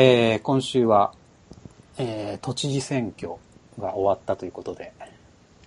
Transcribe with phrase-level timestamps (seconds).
[0.00, 1.12] えー、今週は、
[1.98, 3.32] えー、都知事選挙
[3.80, 4.92] が終わったということで、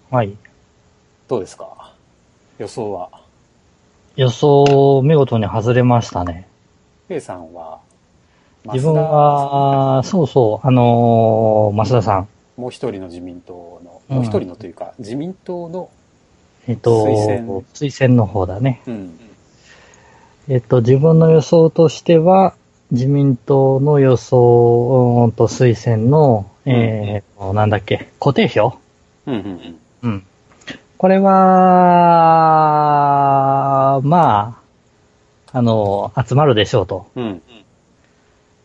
[0.09, 0.37] はい。
[1.27, 1.93] どうですか？
[2.57, 3.09] 予想は？
[4.15, 6.47] 予想、見事に外れましたね。
[7.09, 7.79] ペイさんは、
[8.71, 12.29] 自分は、そうそう、あのー、増田さん。
[12.55, 15.89] もう一人の自民党の、うんもう一人のというか、自民党の、
[16.67, 18.81] えっと、推薦推薦の方だね。
[18.87, 19.19] うん、
[20.47, 22.55] えっと、自分の予想としては、
[22.91, 28.73] 自民党の予想うーんと推薦の、えーと、なんだっけ、固定票？
[29.25, 30.25] うん、うん、うん。
[30.97, 31.31] これは、
[34.03, 34.57] ま
[35.53, 37.07] あ、あの、集まるでしょうと。
[37.15, 37.41] うん、うん、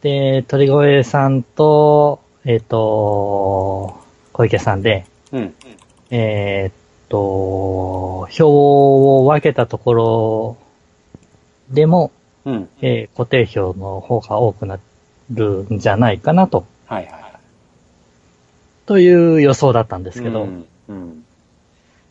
[0.03, 3.97] で、鳥越さんと、えっ、と、
[4.33, 5.55] 小池さんで、うん、
[6.11, 6.77] えっ
[7.09, 10.57] と、票を分けたところ
[11.71, 12.11] でも、
[12.47, 14.79] うん、えー固定票の方が多くな
[15.31, 17.33] るんじゃないかなと、はいはいはい。
[18.87, 21.25] という予想だったんですけど、うん、うん。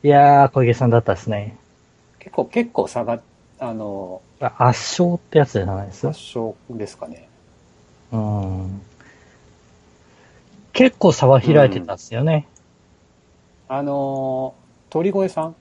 [0.03, 1.58] いやー、小池さんだったですね。
[2.19, 3.22] 結構、結構差が、
[3.59, 6.05] あの、圧勝ってやつじゃないです？
[6.08, 7.30] 圧勝ですかね。
[8.11, 8.81] うん。
[10.73, 12.45] 結構差は開いてたんですよね。
[13.70, 14.53] あの、
[14.89, 15.55] 鳥越さん？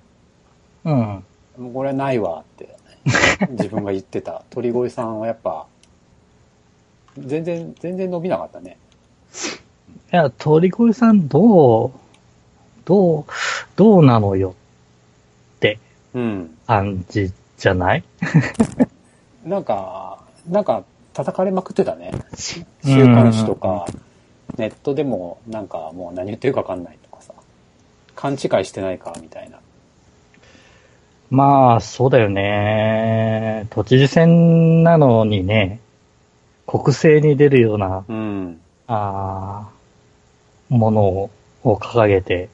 [0.85, 1.25] うん。
[1.57, 2.77] もうこれはないわって
[3.51, 4.43] 自分が言ってた。
[4.51, 5.67] 鳥越さんはやっぱ
[7.19, 8.77] 全然全然伸びなかったね。
[10.13, 11.93] いや、鳥越さんどう、
[12.85, 13.25] どう、
[13.77, 14.55] どうなのよ
[15.57, 15.79] って
[16.15, 16.57] うん。
[16.67, 18.05] 感じじゃない？
[19.45, 22.13] なんかなんか叩かれまくってたね。
[22.37, 22.65] 週
[23.05, 23.87] 刊誌とか
[24.57, 27.33] ネットでもなんかもう何言ってるか分かんないとかさ。
[28.17, 29.59] 勘違いしてないかみたいな
[31.35, 33.67] まあ、そうだよね。
[33.71, 35.81] 都知事選なのにね、
[36.67, 38.61] 国政に出るような、うん。
[38.87, 41.31] あーものを
[41.65, 42.49] 掲げて、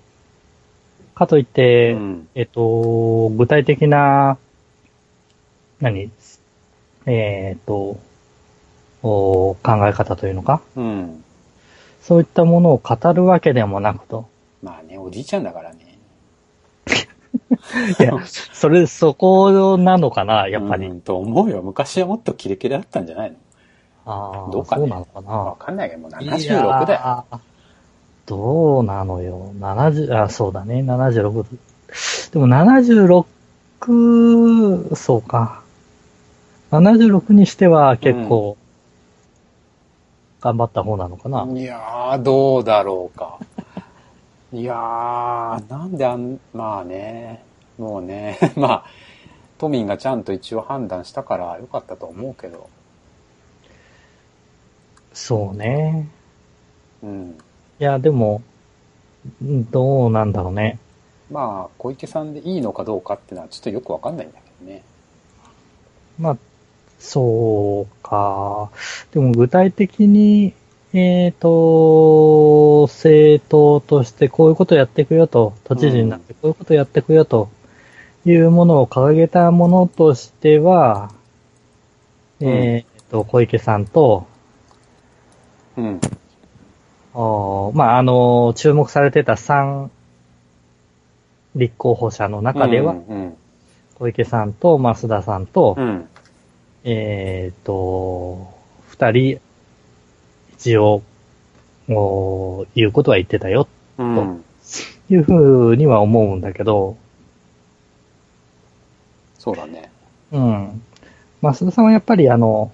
[1.14, 2.28] かといって、うん。
[2.34, 4.38] えっと、具体的な、
[5.80, 6.10] 何？
[7.04, 7.98] えっと、
[9.02, 10.62] お考え方というのか？
[10.76, 11.24] うん。
[12.00, 14.26] そういったものを語るわけでもなくと。
[14.62, 15.89] まあねおじいちゃんだからね
[17.98, 18.12] いや、
[18.52, 20.86] それ、そこなのかな、やっぱり。
[20.88, 23.36] うんと思うよ昔はもっとキレキレだったんじゃないの？
[24.06, 25.44] ああ、どうかねそうなのかな。
[25.52, 27.38] 分かんないけどもういや76だよー
[28.26, 29.52] どうなのよ。
[29.58, 31.44] 70、あ、そうだね、76。
[32.32, 35.62] でも76、そうか。
[36.70, 38.56] 76にしては結構、
[40.40, 41.46] 頑張った方なのかな。
[41.52, 43.38] いやー、どうだろうか。
[44.52, 47.42] いやー、なんであん、まあね、
[47.80, 48.84] もうね、 まあ、
[49.56, 52.68] 都民がちゃんと一応判断したからよかったと思うけど、
[55.14, 56.06] そうね。
[57.02, 57.38] うん。
[57.80, 58.42] いや、でも、
[59.42, 60.78] うんどうなんだろうね。
[61.30, 64.82] まあ、小池さんでいいのかどうかっていうのはちょっとよくわかんないんだけどね。
[66.18, 66.36] まあ、
[66.98, 68.70] そうか。
[69.12, 70.52] でも具体的に、
[70.92, 77.48] えっ、と、政党としてこういうことやっていくよと、都知事になってこういうことやっていくよと
[78.24, 81.10] いうものを掲げたものとしては、
[82.40, 84.26] うんえっ、と、小池さんと、
[85.76, 86.00] うん。
[87.12, 89.88] おまあ、あの、注目されてた3
[91.56, 93.36] 立候補者の中では、うん。
[93.96, 96.08] 小池さんと増田さんと、うん。
[96.84, 98.52] えっ、と、
[98.88, 99.40] 二人、
[100.54, 101.02] 一応、
[101.88, 103.66] お言うことは言ってたよ、
[103.98, 104.44] うん。
[105.10, 106.96] いうふうには思うんだけど、
[109.40, 109.90] そうだね。
[110.32, 110.82] うん。
[111.40, 112.70] 増田さんはやっぱりあの、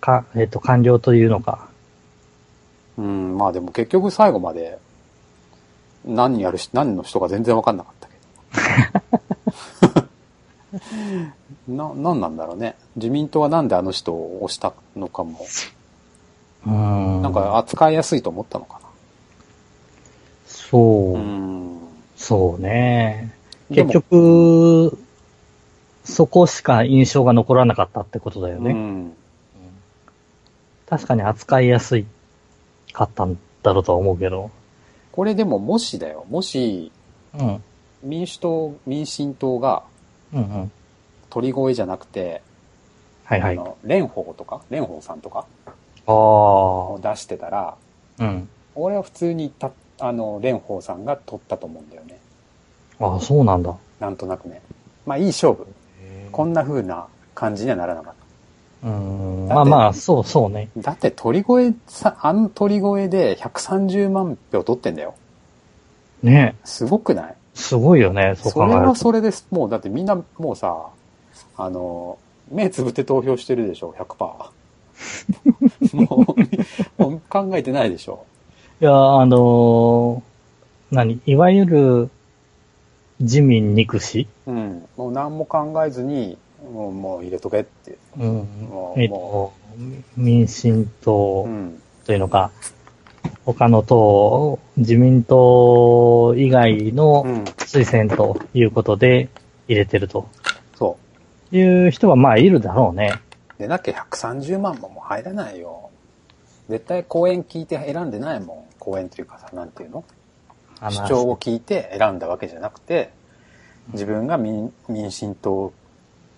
[0.00, 1.68] か、えっ、と、官僚というのか、
[2.96, 3.36] うん。
[3.36, 4.78] まあでも結局最後まで、
[6.06, 8.08] 何やるし、何の人か全然わかんなかった
[9.90, 10.08] けど。
[11.68, 12.74] な、なんなんだろうね。
[12.96, 15.46] 自民党はなんであの人を押したのかも。
[16.66, 17.20] うん。
[17.20, 18.80] なんか扱いやすいと思ったのか
[20.46, 21.18] そう、な。
[21.18, 21.78] うん。
[22.16, 23.34] そうね。
[23.68, 24.98] 結局、
[26.04, 28.70] そこしか印象が残らなかったってことだよね。
[28.72, 29.12] うん。
[30.88, 32.06] 確かに扱いやすい
[32.92, 34.50] かったんだろうとは思うけど。
[35.12, 36.26] これでももしだよ。
[36.28, 36.90] もし、
[37.38, 37.62] うん。
[38.02, 39.84] 民主党、民進党が
[40.32, 40.72] うんうん。
[41.30, 42.42] 鳥越じゃなくて、
[43.24, 43.52] はいはい。
[43.52, 45.46] あの、蓮舫とか、蓮舫さんとか？
[46.06, 47.76] あを出してたら、あ。
[48.18, 48.48] うん。
[48.74, 49.70] 俺は普通にた、
[50.00, 52.18] あの、蓮舫さんが取ったと思うんだよね。
[52.98, 53.74] ああ、そうなんだ。
[54.00, 54.60] なんとなくね。
[55.06, 55.66] まあいい勝負。
[56.32, 58.14] こんな風な感じにはならなかっ
[58.84, 59.48] うーん。
[59.48, 60.68] まあまあ、そうそうね。
[60.76, 65.14] だって鳥越さ、あの鳥越で130万票取ってんだよ。
[66.22, 67.34] ねすごくない？
[67.54, 68.74] すごいよね、そうそれ。
[68.74, 69.46] はそれです。
[69.50, 70.86] もうだってみんなもうさ、
[71.56, 72.18] あの、
[72.50, 76.06] 目つぶって投票してるでしょ、100%。
[76.06, 76.36] も
[76.98, 78.24] う、もう考えてないでしょ。
[78.80, 80.20] いや、あのー
[80.94, 81.20] 何？
[81.26, 82.10] いわゆる、
[83.22, 84.28] 自民憎し？
[84.46, 84.86] うん。
[84.96, 86.36] もう何も考えずに、
[86.72, 87.96] もうもう入れとけって。
[88.18, 88.26] うん
[88.68, 88.94] も。
[88.96, 89.52] うえっと、
[90.16, 91.82] 民進党うん。
[92.04, 92.50] というのか、
[93.44, 97.44] 他の党、自民党以外のうん。
[97.72, 99.30] 推薦ということで
[99.66, 100.28] 入れてると
[100.76, 100.98] そ
[101.52, 103.14] いう人はまあいるだろうね。
[103.56, 103.62] う。
[103.62, 105.88] でなきゃ130万ももう入らないよ。
[106.68, 108.74] 絶対講演聞いて選んでないもん。
[108.78, 109.98] 講演っていうかさ、なんていうの？
[110.00, 110.04] 話
[110.90, 113.12] 主張を聞いて選んだわけじゃなくて、
[113.92, 115.72] 自分が民民進党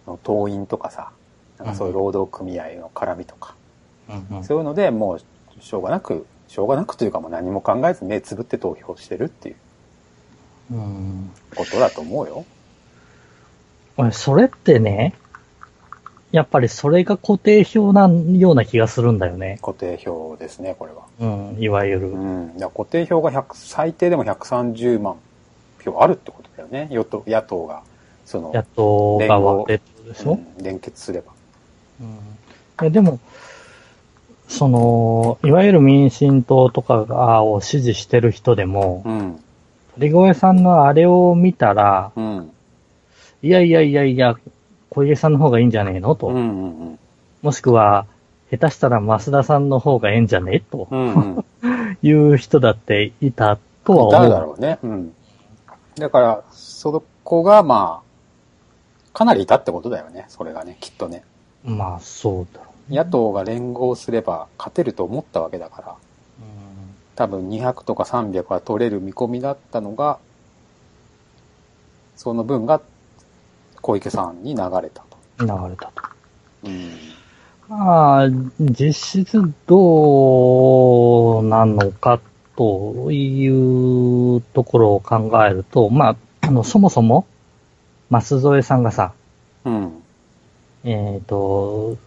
[0.07, 1.11] の党員とかさ、
[1.59, 3.55] なんかそういう労働組合の絡みとか、
[4.09, 4.45] うんうん。
[4.45, 9.57] そういうのでもうしょうがなく、しょうがなくというかもう何も考えず目つぶって投票してるっていう。
[10.73, 11.31] うん。
[11.55, 12.45] ことだと思うよ。
[13.97, 15.15] 俺それってね、
[16.35, 19.61] やっぱりそれが固定票なような気がするんだよね。
[19.63, 21.05] 固定票ですね、これは。
[21.21, 21.27] う
[21.57, 22.09] ん、いわゆる。
[22.09, 22.53] うん。
[22.59, 25.15] 固定票が100、最低でも130万
[25.85, 26.89] 票あるってことだよね。
[26.91, 27.85] 与党、野党が、
[28.27, 31.31] その、野党が割れてるでしょ、うん連結すれば。
[32.01, 33.21] うんいやでも、
[34.49, 39.41] その、いわゆる民進党とかがを支持してる人でも、うん。
[40.01, 42.51] 鳥越さんのあれを見たら、うん。
[43.41, 44.35] いやいやいやいや、
[44.95, 46.15] 小池さんの方がいいんじゃねえの？
[46.15, 46.29] と。
[46.29, 46.41] うんう
[46.91, 46.99] ん
[47.43, 48.07] もしくは、
[48.51, 51.15] 下手したら増田さんの方がええんじゃねとうん。
[51.15, 51.45] うんうん。
[52.03, 54.13] いう人だっていたとは思う。
[54.13, 54.79] 誰だろうね。
[54.83, 55.15] うん。
[55.97, 60.25] だから、そこが、まあ、かなりいたってことだよね。
[60.29, 61.23] それがね、きっとね。
[61.65, 62.95] まあ、そうだろう。
[62.95, 65.95] 野党が連合すれば勝てると思ったわけだから、
[67.17, 70.19] 多分200とか300は取れる見込みだったのが、
[72.17, 72.81] その分が
[73.85, 75.19] 小池さんに流れたと。
[75.41, 76.03] うん、流れたと。
[76.65, 76.91] うん。
[77.69, 78.29] まあ、
[78.59, 82.19] 実質どうなのか
[82.57, 87.27] というところを考えると、まあ、あの、そもそも、
[88.11, 89.13] 舛添さんがさ、
[89.67, 90.03] うん。
[90.85, 91.99] えっ、と、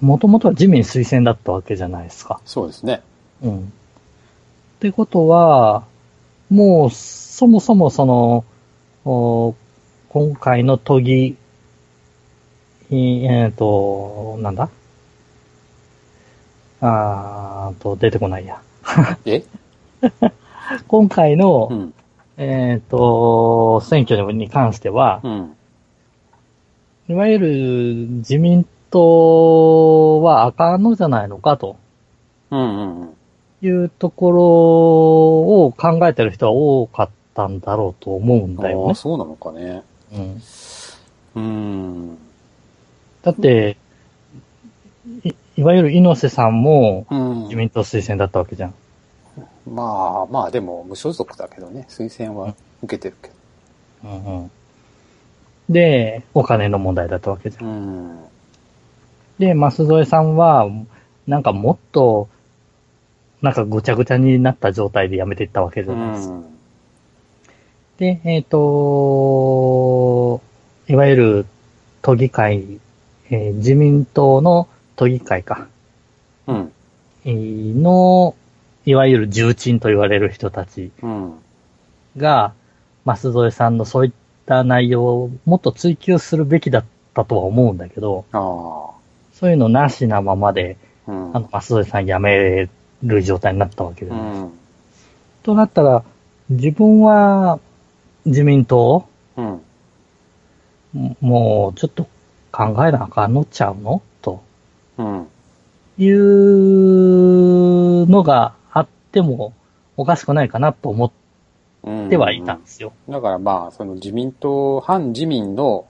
[0.00, 2.40] もともとは自民推薦だったわけじゃないですか。
[2.44, 3.02] そうですね。
[3.42, 3.58] うん。
[3.58, 3.62] っ
[4.78, 5.82] てことは、
[6.50, 8.44] もう、そもそもその、
[9.04, 9.56] お
[10.16, 11.36] 今回の都議、
[12.90, 14.70] えっ、と、なんだ？
[16.80, 18.62] あーと、出てこないや。
[19.26, 19.44] え？
[20.88, 21.94] 今回の、うん。
[22.38, 25.56] えっ、と、選挙に関しては、うん。
[27.10, 27.48] いわゆる
[28.16, 31.76] 自民党はあかんのじゃないのかと
[32.50, 33.16] うんうんうん。
[33.60, 34.42] いうところ
[35.66, 38.94] を考えてる人は多かったんだろうと思うんだよああ、ね。
[38.94, 39.82] そうなのかね。
[40.16, 40.42] うん、
[41.34, 42.18] うん。
[43.22, 43.76] だって
[45.24, 47.42] い、いわゆる猪瀬さんもうん。
[47.44, 48.74] 自民党推薦だったわけじゃん。
[49.66, 53.34] まあまあ、でも無所属だけどね、推薦は受けてるけど。
[54.04, 54.50] うんうん、
[55.68, 57.66] で、お金の問題だったわけじゃん。
[57.66, 58.24] うん。
[59.38, 60.68] で、舛添さんは、
[61.26, 62.28] なんかもっと、
[63.42, 66.34] なんかぐちゃぐちゃになった状態で辞めていったわけじうゃないですか。
[66.34, 66.55] ん。
[67.98, 70.42] で、えっ、と、
[70.86, 71.46] いわゆる
[72.02, 72.78] 都議会、
[73.30, 75.66] えー自民党の都議会か、
[76.46, 76.72] うん。
[77.24, 78.36] えーの、
[78.84, 81.34] いわゆる重鎮と言われる人たちうん。
[82.18, 82.52] が、
[83.06, 84.12] 舛添さんのそういっ
[84.44, 86.84] た内容をもっと追求するべきだっ
[87.14, 88.96] たとは思うんだけど、ああ。
[89.32, 90.76] そういうのなしなままで、
[91.06, 91.34] うん。
[91.34, 92.68] あの、舛添さん辞め
[93.02, 94.52] る状態になったわけで、うん。
[95.42, 96.04] となったら、
[96.50, 97.58] 自分は
[98.26, 99.08] 自民党？
[99.36, 99.62] うん。
[101.20, 102.08] もうちょっと
[102.50, 104.02] 考えなあかんのちゃうの？
[104.20, 104.42] と
[104.98, 105.28] うん。
[105.98, 109.54] いうのがあっても
[109.96, 111.12] おかしくないかなと思
[111.84, 112.06] うん。
[112.08, 112.92] ってはいたんですよ。
[113.08, 115.86] だからまあ、その自民党、反自民の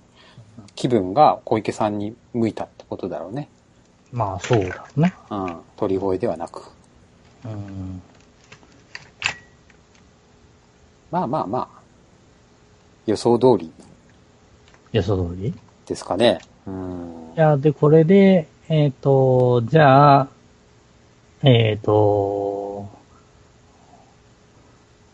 [0.74, 3.48] 気分が小池さんに向いたってことだろうね。
[4.12, 5.14] まあそうだね。
[5.30, 5.56] うん。
[5.76, 6.70] 鳥越ではなく。
[7.44, 8.02] うん。
[11.10, 11.75] まあまあまあ。
[13.06, 13.72] 予想通り
[14.92, 15.48] 予想通り？
[15.48, 15.54] い
[15.86, 16.40] ですかね。
[16.66, 17.32] うん。
[17.36, 20.28] や、で、これで、えっ、と、じゃあ、
[21.42, 22.88] えっ、と、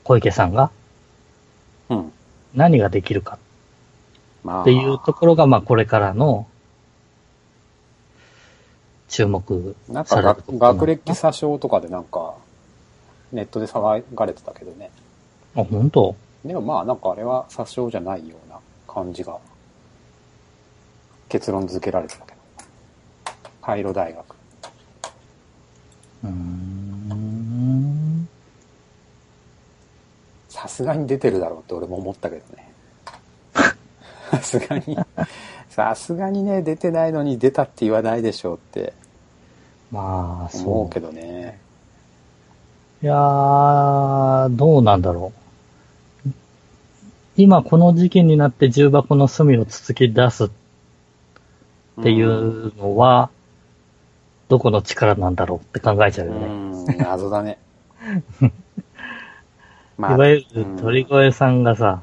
[0.04, 0.70] 小池さんが？
[1.90, 2.12] うん。
[2.54, 3.38] 何ができるか
[4.42, 4.62] まあ。
[4.62, 6.46] っていうところが、まあこれからの、
[9.08, 12.34] 注目なんか学歴詐称とかでなんか、
[13.30, 14.90] ネットで騒がれてたけどね。
[15.54, 16.16] あ、本当？
[16.44, 18.58] でもまあなんかあれは詐称じゃないような
[18.88, 19.38] 感じが、
[21.28, 22.38] 結論付けられてたけど。
[23.60, 24.34] カイロ大学。
[26.24, 28.28] うーん。
[30.48, 32.72] さすがに出てるだろうって俺も思ったけどね。
[34.30, 34.96] さすがに、
[35.68, 38.92] さすがにね、出てないのに出たって言わないでしょうって
[39.92, 41.60] まあ、思そうけどね。
[43.02, 45.41] いやー、どうなんだろう。
[47.36, 50.48] 今この時期になって重箱の隅をつつき出すっ
[52.02, 53.30] ていうのは、
[54.48, 56.46] どこの力なんだろうって考えちゃううよね。
[56.46, 57.58] ん、謎だね。
[59.96, 62.02] まいわゆるうん鳥越さんがさ、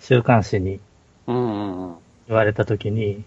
[0.00, 0.80] 週刊誌に。
[1.26, 3.24] 言われたときに、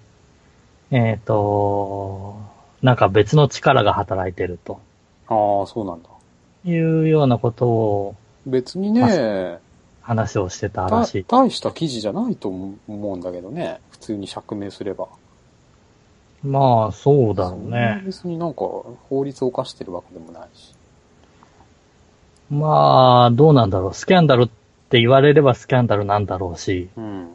[0.91, 2.35] えっ、と、
[2.81, 4.79] なんか別の力が働いてると
[5.27, 6.09] ああ、そうなんだ。
[6.65, 8.15] いうようなことを
[8.45, 9.59] 別にね、
[10.03, 11.25] 話をしてたらたしい。
[11.27, 13.79] 大した記事じゃないと思うんだけどね。
[13.89, 15.07] 普通に釈明すれば。
[16.43, 18.01] まあ、そうだろうね。
[18.05, 18.59] 別になんか
[19.09, 20.75] 法律を犯してるわけでもないし。
[22.51, 23.93] まあ、どうなんだろう。
[23.93, 24.47] スキャンダルっ
[24.89, 27.29] て言われればスキャンダルなんだろうし、うん。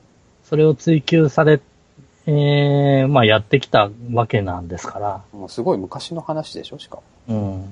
[0.45, 1.61] それを追求され、
[2.27, 6.97] えー、まあやってきたわけなんですから、もうすごい昔の話でしょしか
[7.29, 7.63] も。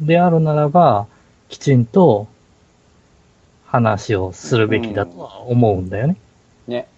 [0.00, 0.06] うん。
[0.06, 1.06] であるならば、
[1.48, 2.26] きちんと
[3.76, 6.16] 話をするべきだとは思うんだよね。
[6.66, 6.88] ね。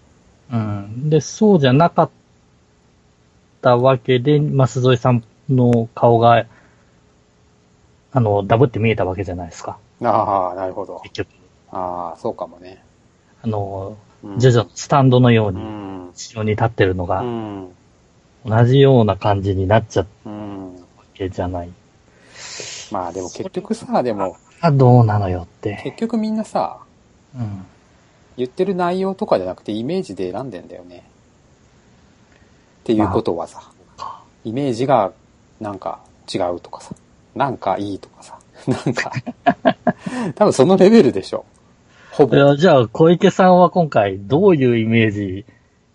[0.51, 1.09] うん。
[1.09, 2.09] で、そうじゃなかっ
[3.61, 6.45] たわけで、舛添さんの顔が、
[8.11, 9.77] あの、ダブって見えたわけじゃないですか。
[10.01, 10.99] ああ、なるほど。
[11.03, 11.27] 結局。
[11.71, 12.83] ああ、そうかもね。
[13.43, 16.07] あの、うんジョジョのスタンドのよううに、ん。
[16.09, 17.69] 後ろに立ってるのうが、ん。
[18.45, 20.75] 同じような感じになっちゃったうん。
[20.75, 20.81] わ
[21.13, 21.69] けじゃない。
[22.91, 25.79] まあでも結局さ、でも、あ、どうなのよって。
[25.83, 26.79] 結局みんなさ、
[27.35, 27.65] うん。
[28.37, 31.03] 言ってる内容とかじゃなくてイメージで選んでんだよね。
[32.81, 33.69] っていうことはさ、
[34.45, 35.11] イメージが
[35.59, 35.99] なんか
[36.33, 36.95] 違うとかさ、
[37.35, 39.11] なんかいいとかさ、 なんか、
[40.35, 41.45] 多分そのレベルでしょ。
[42.11, 42.35] ほぼ。
[42.35, 45.45] いやじゃあ、小池さんは今回どういうイメージ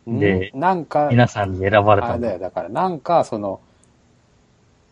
[0.07, 2.15] でうんなんか、皆さんに選ばれたの？
[2.15, 3.61] あれだよ、だからなんかその、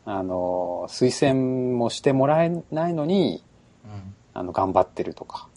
[0.07, 3.51] あの、推薦もしてもらえないのに、うん
[4.34, 5.48] あの、頑張ってるとか、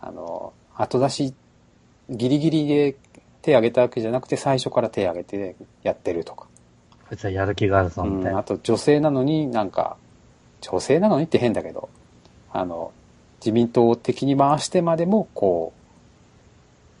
[0.00, 1.34] あの、後出し、
[2.10, 2.96] ギリギリで
[3.42, 6.46] 手挙げたわけじゃなくて、最初から手挙げてやってるとか。
[7.08, 8.38] こいつはやる気があるぞ、うん、みたいな。
[8.40, 9.96] あと女性なのになんか、
[10.60, 11.88] 女性なのにって変だけど、
[12.52, 12.92] あの、
[13.40, 15.72] 自民党的に回してまでも、こ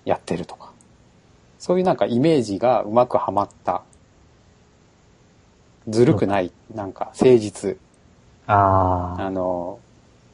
[0.06, 0.72] う、やってるとか。
[1.58, 3.82] そういうなんかイメージがうまくはまった、
[5.88, 7.76] ずるくない、なんか誠実、
[8.46, 9.80] ああの、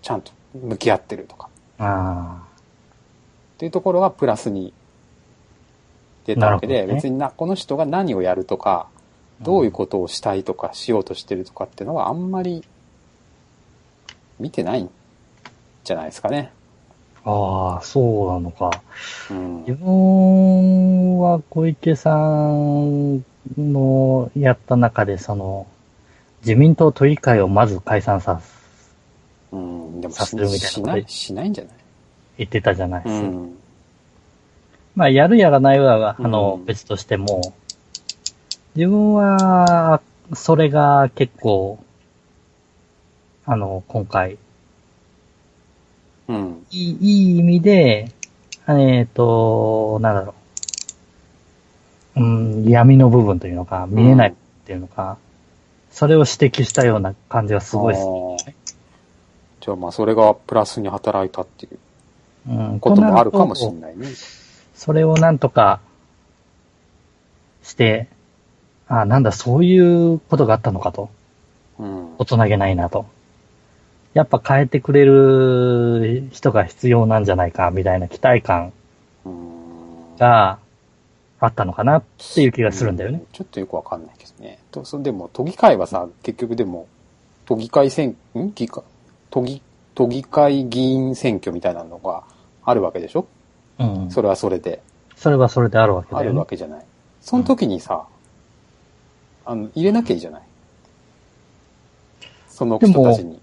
[0.05, 1.49] ちゃんと向き合ってるとか。
[1.79, 2.47] あ、あ
[3.55, 4.75] っていうところがプラスに
[6.27, 8.95] 出たわけで、ね別にな、この人が何をやるとか、あ。
[9.41, 12.65] どういうことをしたいとかしようとしてるとかっていうのはあんまり
[14.39, 14.91] 見てないん
[15.83, 16.53] じゃないですかね。
[17.25, 18.71] ああ、そうなのか。
[19.31, 19.59] うん。
[19.61, 23.25] 自分は小池さん
[23.57, 25.67] のやった中で、その、
[26.43, 28.35] 自民党都議会をまず解散さ
[29.55, 29.59] う
[29.99, 30.01] ん。
[30.01, 31.75] でもしさせるみたいなしない、しないんじゃない？
[32.39, 33.29] 言ってたじゃないですか。
[33.29, 33.59] うん。
[34.97, 37.55] まあ、やるやらないは、あの、うん別としても、
[38.75, 40.01] 自分は、
[40.35, 41.79] それが結構、
[43.45, 44.39] あの、今回、
[46.29, 46.67] うん。
[46.71, 48.11] いいいい意味で、
[48.67, 50.35] えっ、と、なんだろ
[52.17, 52.21] う。
[52.23, 54.33] うん、闇の部分というのか、見えないっ
[54.65, 55.19] ていうのか、
[55.91, 58.07] それを指摘したような感じがすごいです。
[58.07, 58.55] あー
[59.65, 61.79] じゃあまあそれがプラスに働いたっていう
[62.47, 63.75] うん、こともあるかもしれい。
[63.75, 64.09] ないね。
[64.75, 65.81] それをなんとか
[67.63, 68.09] して、
[68.87, 71.09] あなんだ、そういうことがあったのかと。
[71.79, 72.15] うん。
[72.19, 73.07] 大人げないなと。
[74.13, 78.75] やっぱ変えてくれる人が必要なんじゃないか、みたいな期待感
[79.25, 80.59] うんが
[81.41, 82.03] あったのかなっ
[82.35, 83.23] ていう気がするんだよね。
[83.25, 84.59] うちょっとよくわかんないけどね。
[84.71, 86.87] とそでも、都議会はさ、結局でも、
[87.47, 88.53] 都議会選、ん？
[88.55, 88.85] 議会？
[89.35, 89.61] 都議、
[89.97, 92.23] 都議会議員選挙みたいなのが
[92.65, 93.27] あるわけでしょ？
[93.81, 94.09] うん。
[94.09, 94.81] それはそれで。
[95.17, 96.35] それはそれであるわけあだよね。
[96.35, 96.85] るわけじゃない。
[97.21, 98.07] その時にさ、
[99.45, 100.43] あの、入れなきゃいいじゃない？
[102.47, 103.41] その人たちに。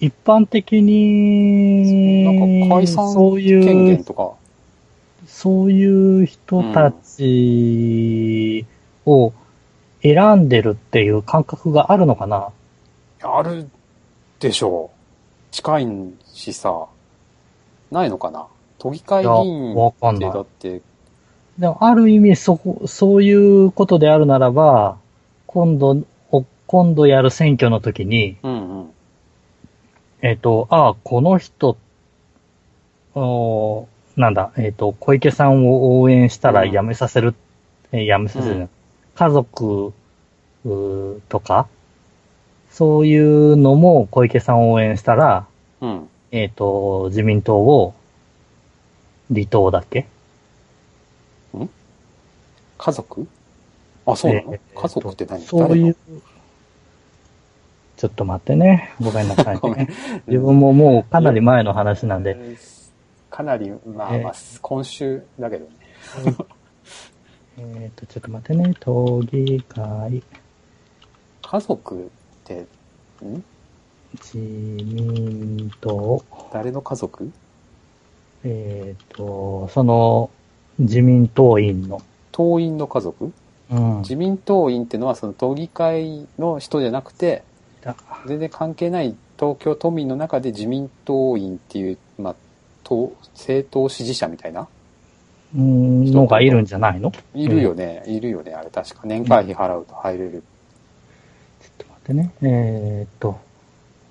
[0.00, 2.30] 一般的に、な
[2.64, 3.64] んか解散そう権いう、
[3.96, 4.32] 限とか、
[5.26, 8.64] そういう人たち
[9.04, 9.34] を
[10.02, 12.48] 選んでるっていう感覚があるのかな？
[13.22, 13.68] ある
[14.40, 14.93] でしょう。
[15.54, 15.86] 近い
[16.32, 16.86] しさ、
[17.92, 18.48] ないのかな？
[18.78, 20.18] 都議会議員ってない。
[20.32, 20.82] だって、
[21.60, 24.98] でも、ある意味、そこ、そういうことであるならば、
[25.46, 28.90] 今度、お今度やる選挙の時に、うんうん。
[30.22, 31.76] えっ、と、ああ、この人、
[33.14, 36.72] おなんだ、えっ、と、小池さんを応援したらうん。
[36.72, 37.36] 辞めさせる、
[37.92, 38.68] えー辞めさせる、うん。
[39.14, 39.92] 家族
[40.64, 41.68] うーとか、
[42.74, 45.46] そういうのも小池さんを応援したら、
[45.80, 46.08] うん。
[46.32, 47.94] えっ、と、自民党を
[49.32, 50.06] 離党だっけ？
[52.76, 53.26] 家族？
[54.06, 55.40] あ、そうなの、えー家族って何？
[55.42, 55.96] そういう、
[57.96, 58.92] ちょっと待ってね。
[59.00, 59.88] ごめんなさい、 ね。
[60.26, 62.34] 自分ももうかなり前の話なんで。
[62.34, 62.56] 誰
[63.30, 65.70] かなり、まあえーまあ、今週だけどね。
[67.56, 68.74] えっと、ちょっと待ってね。
[68.80, 70.22] 都議会、
[71.42, 72.10] 家族？
[72.44, 72.66] って、
[73.24, 73.42] ん？
[74.14, 76.22] 自民党、
[76.52, 77.30] 誰の家族？
[78.44, 80.30] えっ、と、その、
[80.78, 83.32] 自民党員の、党員の家族？
[83.70, 83.98] うん。
[84.00, 87.42] 自民党員ってのはその都議会の人じゃなくて、
[87.82, 87.96] だ。
[88.26, 92.34] 全然関係ない東京都民の中で自民党員っていう、まあ、
[92.84, 94.68] 党政党支持者みたいな？
[95.56, 97.10] うん、のがいるんじゃないの？
[97.34, 99.00] いるよね、いるよね、あれ確か。
[99.04, 100.42] 年会費払うと入れる。
[102.04, 102.30] ってね。
[102.42, 103.40] えっ、と、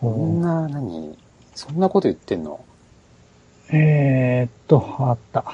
[0.01, 1.15] そんな、何？
[1.53, 2.59] そんなこと言ってんの？
[3.71, 5.45] えーっと、あった。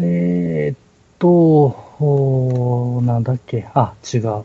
[0.00, 0.78] えーっ
[1.18, 3.68] と、なんだっけ？
[3.74, 4.44] あ、違う。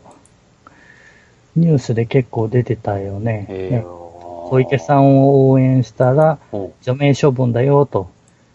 [1.56, 3.82] ニュースで結構出てたよね。
[4.50, 6.38] 小池さんを応援したらん。
[6.82, 8.10] 除名処分だよと。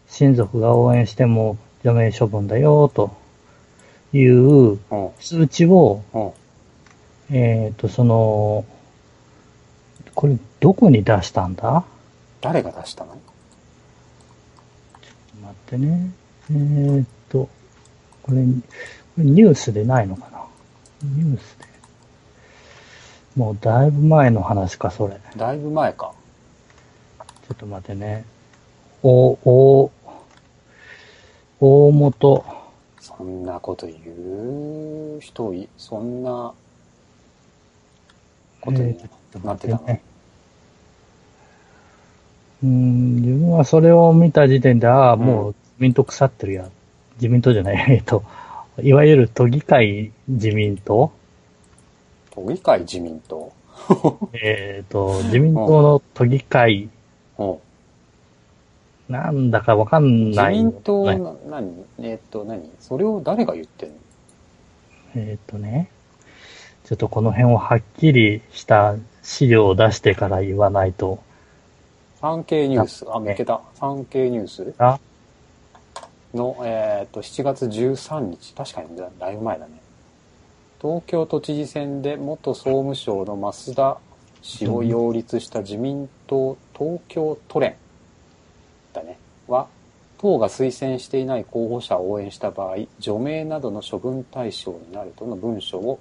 [0.07, 3.11] 親族が応援しても除名処分だよと
[4.13, 4.39] いう
[4.73, 4.77] うん。
[5.19, 6.03] 通知を、
[7.29, 7.35] うん。
[7.35, 8.65] えーっと、その、
[10.15, 11.83] これどこに出したんだ？
[12.41, 13.11] 誰が出したの？
[15.41, 16.11] 待ってね。
[16.51, 17.49] えーっと、
[18.21, 18.43] これ、こ
[19.19, 20.43] れニュースでないのかな？
[21.03, 21.65] ニュースで。
[23.35, 25.19] もうだいぶ前の話か、それ。
[25.31, 26.13] ちだいぶ前か。
[27.53, 28.25] ょっと待ってね。
[29.03, 29.91] お、お、
[31.59, 32.45] 大元、
[32.99, 36.53] そんなこと言う人い、そんな
[38.63, 38.97] ことに
[39.43, 39.75] なってた。
[39.75, 40.01] の、ね
[42.63, 46.69] うん、自分はそれを見た時点で、ああ、もう自民党腐ってるや。
[47.15, 48.23] 自民党じゃない、 えっと、
[48.81, 51.11] いわゆる都議会自民党。
[52.31, 53.51] 都議会自民党？
[54.33, 56.89] えっ、と、自民党の都議会、
[57.37, 57.57] うん。
[59.09, 60.55] なんだかわかん自ない。
[60.55, 61.85] 民党ねの、何？
[61.99, 62.71] えーっと、何？
[62.79, 63.95] それを誰が言ってんの？
[65.15, 65.89] えっ、とね、
[66.93, 71.23] ちょっとこの辺をはっきりした資料を出してから言わないと。
[72.21, 73.61] 産経ニュース、あ、ね見つけた。
[73.73, 74.75] 産経ニュース？
[74.77, 74.99] あ？
[76.35, 78.53] の、えーっと、7月13日。
[78.53, 79.81] 確かにだだいぶ前だね。
[80.79, 83.97] 東京都知事選で元総務省の増田
[84.43, 87.75] 氏を擁立した自民党東京都連
[88.93, 89.17] だね。
[89.47, 89.67] は、
[90.19, 95.99] 党が推薦していない候補者を応援した場合、除名などの処分対象になるとの文書を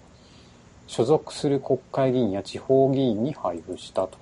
[0.87, 4.19] 所属する国会議員や地方議員に配布したと。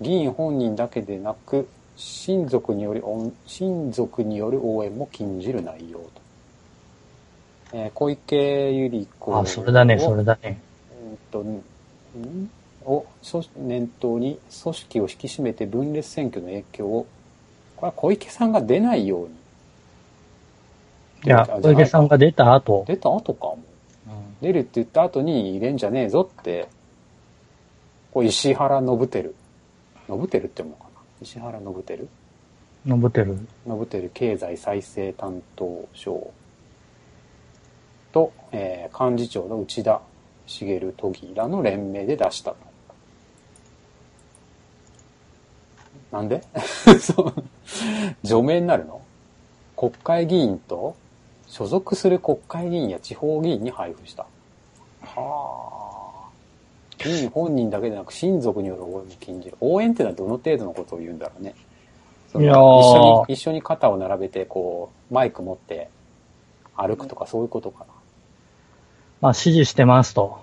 [0.00, 6.04] 議員本人だけでなく、親族による応親族による応援も禁じる内容と。
[7.72, 10.60] えー小池百合子あ、それだね、をそれだね。
[10.92, 11.62] えーっと、ん？
[12.84, 17.06] を組念頭に組織を引き締めて分裂選挙の影響を、
[17.76, 19.34] これは小池さんが出ないように。
[21.24, 23.58] いや、あ小池さんが出た後、出た後かも。
[24.40, 26.68] 出るって言った後に入れんじゃねえぞって、
[28.12, 29.34] こう石原信輝。
[30.08, 30.90] 信輝って読むのかな
[31.22, 32.08] 石原信輝
[32.86, 33.46] 信輝。
[33.66, 36.30] 信輝経済再生担当省
[38.12, 40.00] と、えー幹事長の内田
[40.46, 42.56] 茂都議らの連名で出したと。
[46.10, 46.42] なんで？
[46.98, 47.34] そう。
[48.24, 49.00] 除名になるの？
[49.76, 50.96] 国会議員と
[51.50, 54.24] 所属する国会議員や地方議員に配布した。
[55.02, 55.68] は
[56.24, 56.28] あ。
[56.98, 59.56] 議員本人だけでなく親族による応援も禁じる。
[59.60, 61.54] 応援ってのはどの程度のことを言うんだろうね。
[62.36, 62.60] いやー一
[62.94, 65.88] 緒に、一緒に肩を並べて、こう、マイク持って
[66.76, 67.86] 歩くとかそういうことかな。
[69.20, 70.38] まあ、支持してますと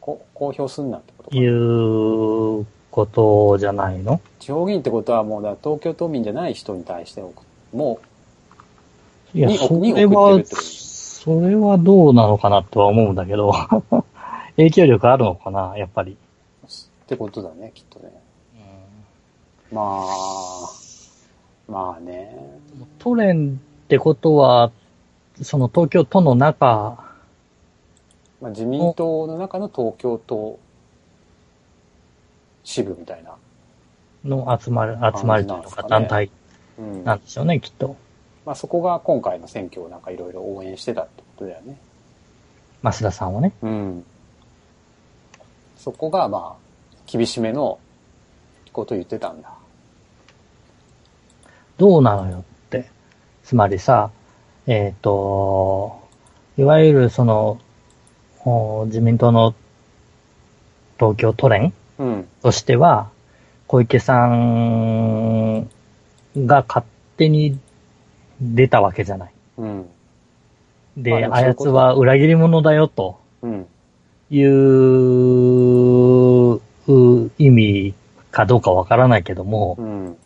[0.00, 1.50] こ公表すんなってことかいな。
[1.50, 4.20] うことじゃないの？
[4.40, 7.22] 地方議員ってことはもう東京都民じゃない人に対して
[7.72, 8.00] も
[9.34, 13.52] いや、にそにれはそれはどうなのかなとは思うんだけど、
[14.56, 16.12] 影響力あるのかな、やっぱり。
[16.12, 18.12] ってことだね、きっとね。
[19.70, 20.70] まあ、
[21.68, 22.34] まあね。
[22.98, 24.70] 都連ってことは、
[25.42, 26.98] その東京都の中、
[28.40, 30.58] まあ、自民党の中の東京都
[32.62, 33.34] 支部みたいな。
[34.24, 36.30] の集まる、集まりというか団体
[36.78, 37.04] うん。
[37.04, 37.96] なんでしょうね、きっと。
[38.48, 41.76] まあそこが今回の選挙をなんかいろいろ応援してたってことだよね。
[42.82, 43.52] 増田さんはね。
[43.60, 44.04] うん。
[45.76, 47.78] そこがまあ、厳しめの
[48.72, 49.52] こと言ってたんだ。
[51.76, 52.88] どうなのよって。
[53.44, 54.10] つまりさ、
[54.66, 56.08] えっ、と、
[56.56, 57.60] いわゆるその、
[58.46, 59.54] お自民党の
[60.98, 62.28] 東京都連うん。
[62.40, 63.10] としては、
[63.66, 65.64] 小池さん
[66.34, 66.86] が勝
[67.18, 67.58] 手に
[68.40, 69.32] 出たわけじゃない。
[69.58, 69.76] うん。
[69.76, 69.86] まあ
[70.96, 73.66] で、あやつは裏切り者だよとうん。
[74.30, 74.48] いう
[76.54, 77.94] う意味
[78.30, 80.16] かどうかわからないけども、うん。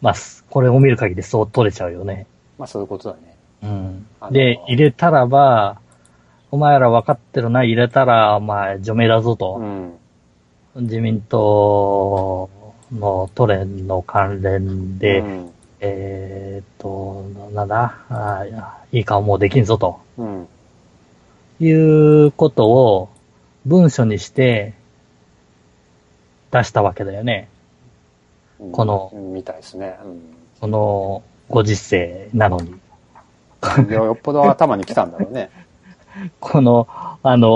[0.00, 0.14] まあ、
[0.50, 2.26] これを見る限りそう取れちゃうよね。
[2.58, 3.36] まあそういうことだね。
[3.62, 5.80] うんで、入れたらば、
[6.50, 9.58] お前ら分かってるな、入れたら、お前、除名だぞうと。
[9.58, 9.92] ん。
[10.76, 12.50] 自民党
[12.92, 15.50] の都連の関連で、うん。
[15.80, 17.94] えーっと、なんだ？
[18.08, 20.00] あーいやいい顔もうできんぞと。
[20.18, 20.48] うん。
[21.60, 23.08] いうことを
[23.64, 24.74] 文書にして
[26.50, 27.48] 出したわけだよね。
[28.60, 29.98] うんこのうんみたいですね。
[30.04, 30.20] うん。
[30.60, 32.74] そのご時世なのに。
[33.90, 35.50] よっぽど頭に来たんだろうね。
[36.40, 36.86] この、
[37.22, 37.48] あの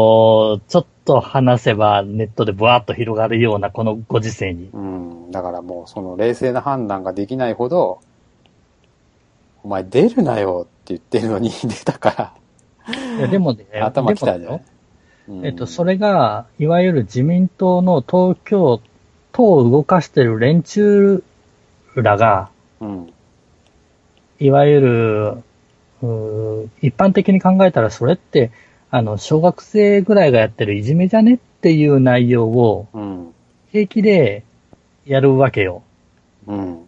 [0.59, 4.69] ーちょっと話せばネットでブワーッと広がるようなこのご時世に。
[4.73, 5.31] うん。
[5.31, 8.01] だからもうその冷静な判断ができないほど、お
[9.71, 12.35] 前出るなよって言ってるのに 出たか
[12.87, 14.61] ら、いやでもね、頭きたんじゃん
[15.45, 18.81] えっと、それが、いわゆる自民党の東京
[19.33, 21.23] 都を動かしてる連中
[21.95, 23.13] らが、うん。
[24.41, 25.29] いわゆる、
[26.03, 28.51] うー一般的に考えたらそれって、
[28.91, 33.35] あの、小学生ぐらいがやってるいじめじゃねっていう内容をうん。
[33.71, 34.43] 平気で
[35.07, 35.85] やるわけよ。
[36.49, 36.75] うん。
[36.75, 36.79] っ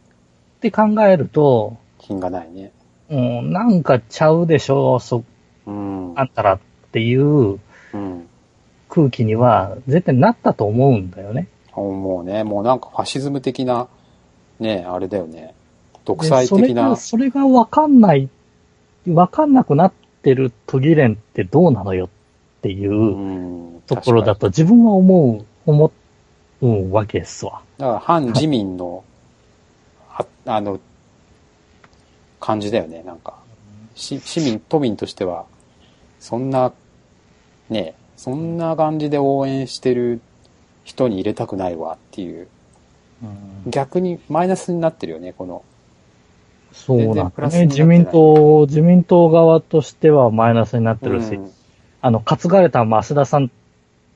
[0.61, 2.73] て考えると、品がないね。
[3.11, 5.25] うん、なんかちゃうでしょ、そ、
[5.67, 6.12] うん。
[6.17, 6.61] あんたらっ
[6.93, 7.59] ていう
[7.95, 8.29] うん。
[8.88, 11.49] 空気には絶対なったと思うんだよね。
[11.75, 13.88] もうね、もうなんかファシズム的な、
[14.61, 15.55] ね、あれだよね。
[16.05, 17.41] 独で裁的なそれが、。
[17.41, 18.29] それがわかんない、
[19.09, 22.09] わかんなくなってる都議連ってどうなのよっ
[22.61, 25.91] ていううんところだと自分は思う、思
[26.61, 27.62] うわけですわ。
[27.79, 29.05] だから反自民の、
[30.11, 30.79] ああの、
[32.42, 33.35] 感じだよね、なんか。
[33.94, 35.46] し市民、都民としては、
[36.18, 36.72] そんな、
[37.70, 40.20] ね、そんな感じで応援してる
[40.83, 42.48] 人に入れたくないわっていう、
[43.68, 45.62] 逆にマイナスになってるよね、この。
[46.72, 47.66] そうなん全然プだね。
[47.66, 51.52] 自民党、自民党側としてはマイナスになってるし、うん
[52.00, 53.48] あの、担がれた増田さん、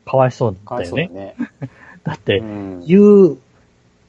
[0.05, 1.09] かわいそうだよね。
[1.13, 1.35] ね。
[2.03, 3.39] だって、うん言う、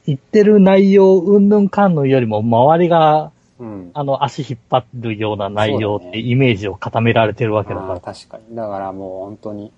[0.07, 3.91] 言ってる内容、うんぬんかんぬんよりも、周りが、うん。
[3.93, 7.99] あの、足引っ張るような内容ってイメージを固められてるわけだからあー。
[7.99, 8.55] 確かに。
[8.55, 9.71] だからもう本当に、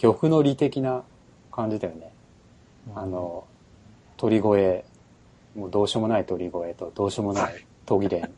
[0.00, 1.02] 漁夫の利的な
[1.52, 2.12] 感じだよね。
[2.94, 3.44] あの、
[4.16, 4.84] 鳥越、
[5.56, 8.30] もうどうしようもない鳥越とどうしようもない闘技連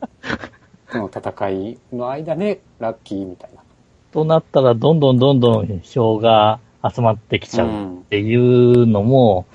[0.91, 3.61] と の戦いの間でラッキーみたいな。
[4.11, 9.45] となったら、どんどんどんどん票が集まってきちゃうっていうのも、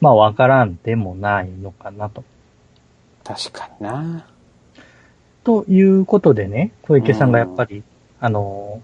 [0.00, 2.24] まあ、わからんでもないのかなと。
[3.22, 4.26] 確かにな。
[5.44, 7.82] ということでね、小池さんがやっぱり、
[8.20, 8.82] あの、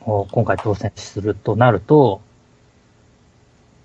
[0.00, 2.22] お今回当選するとなると、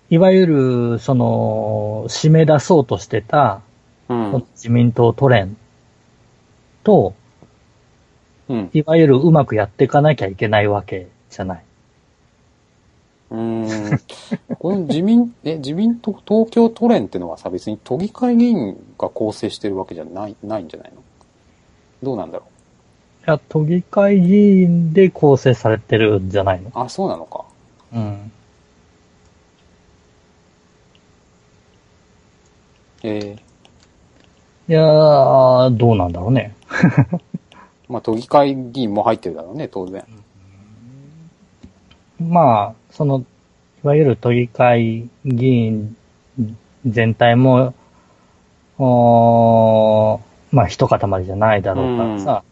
[0.09, 3.61] いわゆる、その、締め出そうとしてた、
[4.09, 4.47] うん。
[4.55, 5.57] 自民党都連
[6.83, 7.13] と、
[8.49, 8.73] うん。
[8.73, 11.65] いわゆるうまくやっていかなきゃいけないわけじゃない。
[13.29, 13.99] うーん。
[14.59, 21.03] この自民、 え、自民党、東京都連ってのはさ、別に都議会議員が構成してるわけじゃない、ないんじゃないの？
[22.03, 22.45] どうなんだろ
[23.27, 26.69] いや、都議会議員で構成されてるんじゃないの？
[26.69, 26.71] う。
[26.75, 27.43] あ、そうなのか。
[27.93, 28.31] うん。
[33.03, 33.37] え
[34.67, 36.55] いやー、どうなんだろうね。
[36.69, 37.19] ー、
[37.89, 40.03] まあ都議会議員も入ってるだろうね、当然。
[42.19, 43.19] まあ、その、
[43.83, 45.95] いわゆる都議会議員
[46.85, 47.73] 全体も、
[48.79, 52.43] おーまあ、一塊じゃないだろうからさ、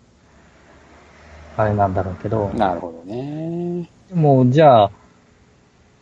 [1.58, 3.90] あれなんだろうけど、なるほどね。
[4.14, 4.92] もうじゃあ、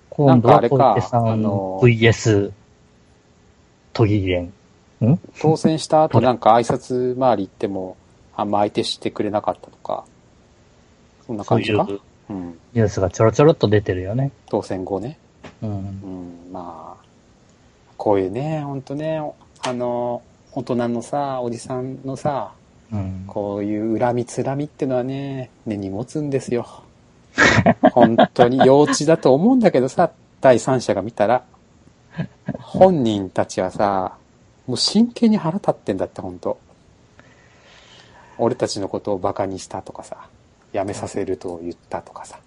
[0.09, 2.51] 今度は小池さんあの VS
[3.93, 4.53] 都議連。
[5.01, 5.19] ん？
[5.39, 7.97] 当選した後なんか挨拶回り行っても、
[8.35, 10.05] あんま相手してくれなかったとか、
[11.27, 11.87] そんな感じか？
[12.29, 12.57] うん。
[12.73, 14.31] ニュースがちょろちょろっと出てるよね。
[14.47, 15.19] 当選後ね。
[15.61, 15.69] うん。
[15.69, 17.05] うん、まあ、
[17.97, 19.21] こういうね、ほんとね、
[19.61, 20.21] あの、
[20.55, 22.53] 大人のさ、おじさんのさ、
[22.91, 23.23] うん。
[23.25, 26.67] こういう恨みつらみってのはね、根に持つんですよ。
[27.91, 30.11] 本当に幼稚だと思うんだけどさ、
[30.41, 31.43] 第三者が見たら。
[32.59, 34.17] 本人たちはさ、
[34.67, 36.59] もう真剣に腹立ってんだって、本当
[38.37, 40.27] 俺たちのことをバカにしたとかさ、
[40.71, 42.39] 辞めさせると言ったとかさ、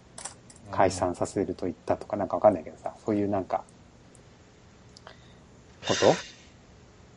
[0.70, 3.64] 解散させると言ったとかなんかわかんないけどさ、そういうなんか、
[5.88, 6.35] こと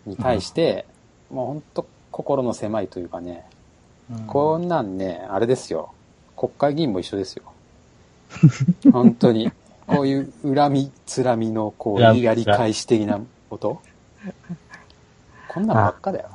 [0.05, 0.85] に対して、
[1.31, 3.45] もうほんと心の狭いというかね、
[4.11, 5.93] うんこんなんね、あれですよ。
[6.35, 7.43] 国会議員も一緒ですよ。
[8.91, 9.51] 本当に。
[9.85, 13.81] こういう恨み、つらみの、こう、やり返し的なこと
[15.47, 16.29] こんなんばっかだよ。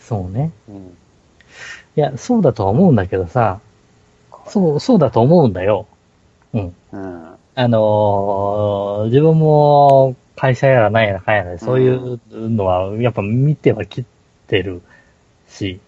[0.00, 0.52] そうね。
[0.68, 0.76] うん。
[0.76, 3.60] いや、そうだとは思うんだけどさ、
[4.48, 5.86] そう、そうだと思うんだよ。
[6.54, 6.74] うん。
[6.92, 7.26] うん。
[7.54, 14.04] あのー自分も会社やらなんやらかんやらで、そういうのはやっぱ見てはき
[14.46, 14.82] てる
[15.48, 15.80] し、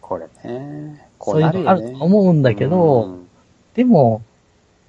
[0.00, 1.08] これね。
[1.18, 3.28] こそうういうのあなると思うんだけど、うん。
[3.74, 4.22] でも、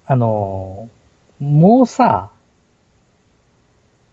[0.06, 0.96] あのー
[1.38, 2.30] もうさ、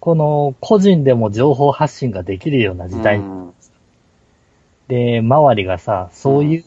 [0.01, 3.19] この個人でも情報発信ができるような時代。
[3.19, 3.53] うん。
[4.89, 6.63] で、周りがさ、そういう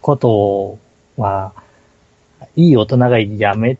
[0.00, 0.78] こと
[1.16, 1.52] は、
[2.56, 3.78] いい大人がやめ、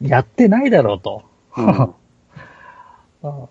[0.00, 1.22] やってないだろうと。
[1.56, 1.94] うん。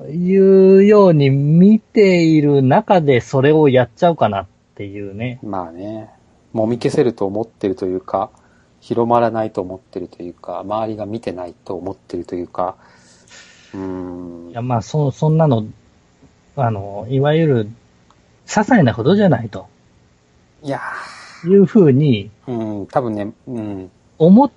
[0.14, 5.40] いうように見ている中でそれをやっちゃうかなっていうね。
[5.42, 6.12] まあね、
[6.52, 8.30] もみ消せると思ってるというか、
[8.82, 12.76] 広まらないと思ってるというか、周りが見てないと思ってるというか、
[13.74, 13.80] うー
[14.48, 14.50] ん。
[14.52, 15.66] いや、まあ、そ、そんなの、
[16.56, 17.66] あの、いわゆる、
[18.46, 19.68] 些細なことじゃないと。
[20.62, 20.82] いや
[21.46, 24.52] いうふうにーうん、多分ね、うん、思っ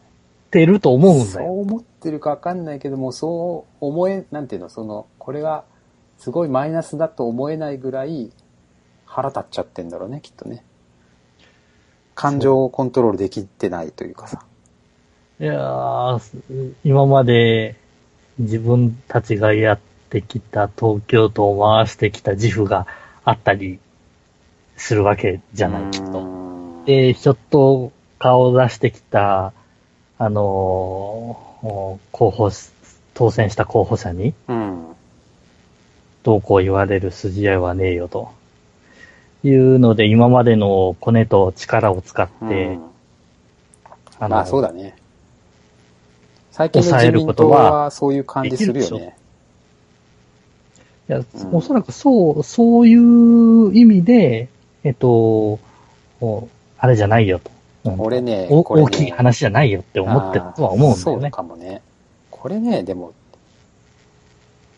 [0.57, 1.53] てると思うんだそよ。
[1.53, 5.65] う思ってるかわかんないけども、そう思え、なんていうの、その、これが
[6.17, 8.33] すごいマイナスだと思えないぐらい
[9.05, 10.65] 腹立っちゃってんだろうね、きっとね。
[12.15, 14.47] 感情をコントロールできてないというかさ。
[15.39, 17.77] いやー今まで
[18.39, 22.87] 自分たちがやってきた東京都を回してきた自負が
[23.27, 23.79] あったり
[24.79, 26.85] するわけじゃない、きっうと。
[26.87, 29.53] で、ちょっと顔を出してきた、
[30.19, 32.51] あのー候補、
[33.15, 34.87] 当選した候補者に、うん。
[36.23, 38.31] どうこう言われる筋合いはねえよと。
[39.45, 42.87] いうので、今までのコネと力を使って、うん
[44.19, 44.97] あまあそうだね。
[46.51, 49.17] 最近の抑える自民党ことははそういう感じするよね。
[51.09, 54.49] いや、うんおそらくそう、そういう意味で、
[54.85, 55.59] えっと、
[56.21, 56.49] お
[56.79, 57.51] あれじゃないよと。
[57.91, 61.31] うん俺ね、ね大きい話じゃないよって思ってるとは思うんだよそうね。
[61.31, 61.83] かもね。
[62.31, 63.13] これね、でも、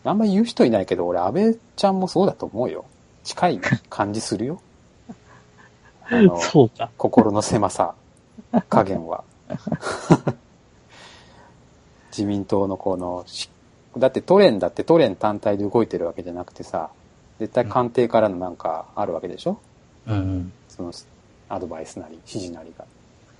[0.03, 2.85] あんま言う人いないけど、俺、安倍ちゃんもそうだと思うよ。
[3.23, 4.61] 近い感じするよ。
[6.09, 6.89] あの、そうか。
[6.97, 7.93] 心の狭さ、
[8.69, 9.23] 加減は。
[12.11, 13.49] 自民党のこの、し
[13.97, 16.89] だって都連だって都連単体で動いてるわけじゃなくてさ、
[17.39, 19.57] 絶対官邸からのなんかあるわけでしょ？
[20.07, 20.51] うん。
[20.67, 20.91] その
[21.49, 22.85] アドバイスなり、指示なりが。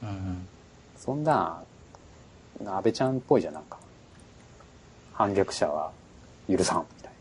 [0.04, 0.48] うん。
[0.98, 1.62] そんな、
[2.66, 3.78] 安倍ちゃんっぽいじゃん、なんか。
[5.14, 5.92] 反逆者は
[6.50, 7.12] 許さん、みたい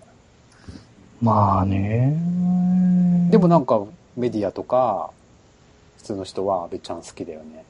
[1.21, 2.17] まあね。
[3.27, 3.31] な。
[3.31, 3.85] でもなんか、
[4.17, 5.11] メディアとか、
[5.97, 7.65] 普通の人は安倍ちゃん好きだよね。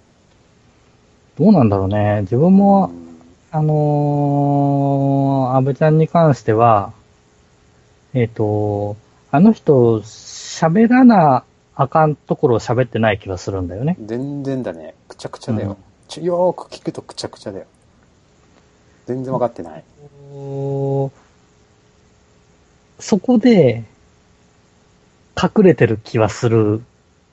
[1.39, 2.23] どうなんだろうね。
[2.23, 3.09] 自分も、うん
[3.51, 6.93] あのー、安倍ちゃんに関しては、
[8.13, 8.99] えっ、と、
[9.31, 11.45] あの人、喋らな
[11.81, 13.97] あかんところを喋ってない気がするんだよね。
[14.05, 14.97] 全然だね。
[15.07, 15.71] くちゃくちゃだよ。
[15.71, 15.77] うん
[16.25, 17.67] よーく聞くとくちゃくちゃだよ。
[19.07, 19.85] 全然わかってない。
[20.33, 21.13] お
[22.99, 23.85] そこで、
[25.41, 26.83] 隠れてる気はする。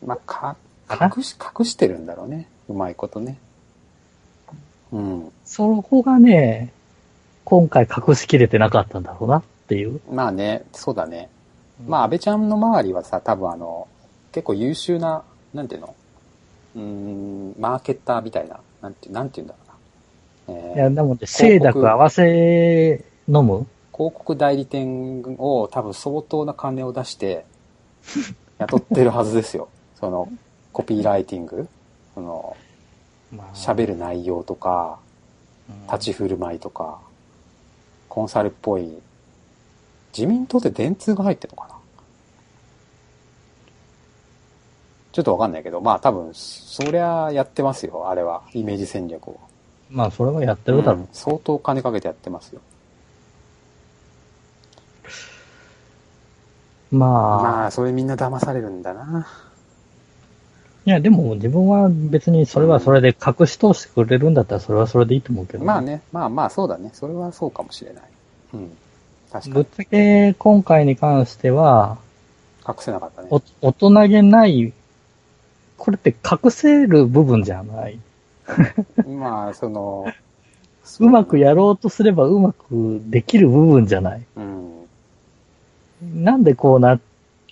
[0.06, 0.58] まあ、か、
[0.90, 2.48] 隠し、隠してるんだろうね。
[2.70, 3.40] うまいことね。
[4.92, 5.32] うん。
[5.46, 6.72] そこがね、
[7.46, 10.02] 今回隠しきれてなかったんだろうなっていう。
[10.12, 11.30] まあね、そうだね。
[11.88, 13.88] まあ、安倍ちゃんの周りはさ、多分あの、
[14.36, 15.96] 結構優秀な、なんていうの？
[16.76, 19.60] うーん、マーケッターみたいな、なんて、なんていうんだろ
[20.48, 20.60] うな。
[20.60, 23.66] えーいや、でもね、清濁合わせ飲む？
[23.94, 27.46] 広告代理店を多分相当な金を出して、
[28.58, 29.70] 雇ってるはずですよ。
[29.98, 30.28] その、
[30.74, 31.70] コピーライティング、
[32.14, 32.58] その、
[33.32, 33.56] まあ。
[33.56, 35.00] 喋る内容とか、
[35.70, 35.88] うん。
[35.88, 37.00] 立ち振る舞いとか、
[38.10, 38.98] コンサルっぽい、
[40.12, 41.75] 自民党って電通が入ってるのかな？
[45.16, 48.42] ちょっとわかんないけど、まあ多分、そりゃやってますよ、あれは。
[48.54, 49.40] イメージ戦略を。
[49.90, 51.02] まあ、それはやってるだろう。
[51.02, 52.60] うん相当金かけてやってますよ。
[56.92, 57.10] まあ、
[57.44, 59.26] まあ、それみんな騙されるんだな。
[60.86, 66.90] いや、でも自分は別にそれはそれで隠し通してくれるんだったらそれはそれでいいと思うけど、まあね、まあまあそうだね。
[66.92, 68.04] それはそうかもしれない。
[68.56, 68.72] うん。
[69.32, 69.66] 確かにぶっ。
[69.78, 72.00] ちゃけ今回に関しては、
[72.68, 73.30] 隠せなかったね。
[73.32, 74.74] お大人げない、
[75.78, 78.00] これって隠せる部分じゃない。
[79.08, 80.06] まあ、その、
[81.00, 84.22] うまくやろうとすればうまくできる部分じゃない。
[84.36, 84.88] うん。
[86.24, 87.00] なんでこうな、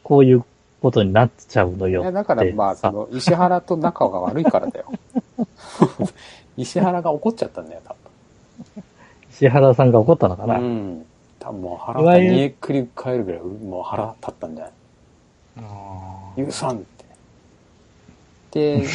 [0.04, 0.44] こういう
[0.82, 2.02] ことになっちゃうのよ。
[2.02, 4.86] いや、だからまあ、その、石原と仲が悪いからだよ。
[6.58, 7.96] 石原が怒っちゃったんだよ、多
[9.32, 10.60] 石原さんが怒ったのかな。
[10.60, 10.64] 分。
[10.66, 11.06] うん。
[11.40, 14.74] 多分もう腹いわゆる煮えくり返るぐらい、もう腹立ったんじゃない？
[15.58, 16.86] あ許さん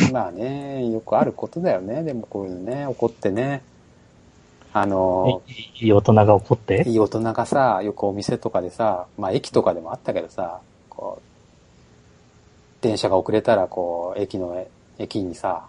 [0.13, 2.03] まあね、よくあることだよね。
[2.03, 3.63] でもこういうのね、怒ってね。
[4.73, 5.43] あーの、
[5.81, 6.85] いい大人が怒って？
[6.87, 14.65] いい大人がさ、よくお店とかでさ、まあ駅とかでもあったけどさ、こう、電車が遅れたらこう、駅の、
[14.99, 15.65] 駅にさ、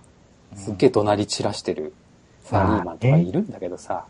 [0.56, 1.94] すっげえ怒鳴り散らしてる
[2.44, 4.06] サラリーマンとかいるんだけどさ、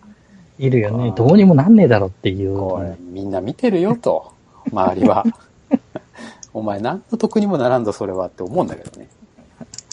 [0.57, 1.13] いるよね。
[1.15, 4.31] どうにもなんねえだろっていう、みんな見てるよと、
[4.71, 5.23] 周りは。
[6.53, 9.07] お前何の得にもならんぞ、それはって思うんだけどね。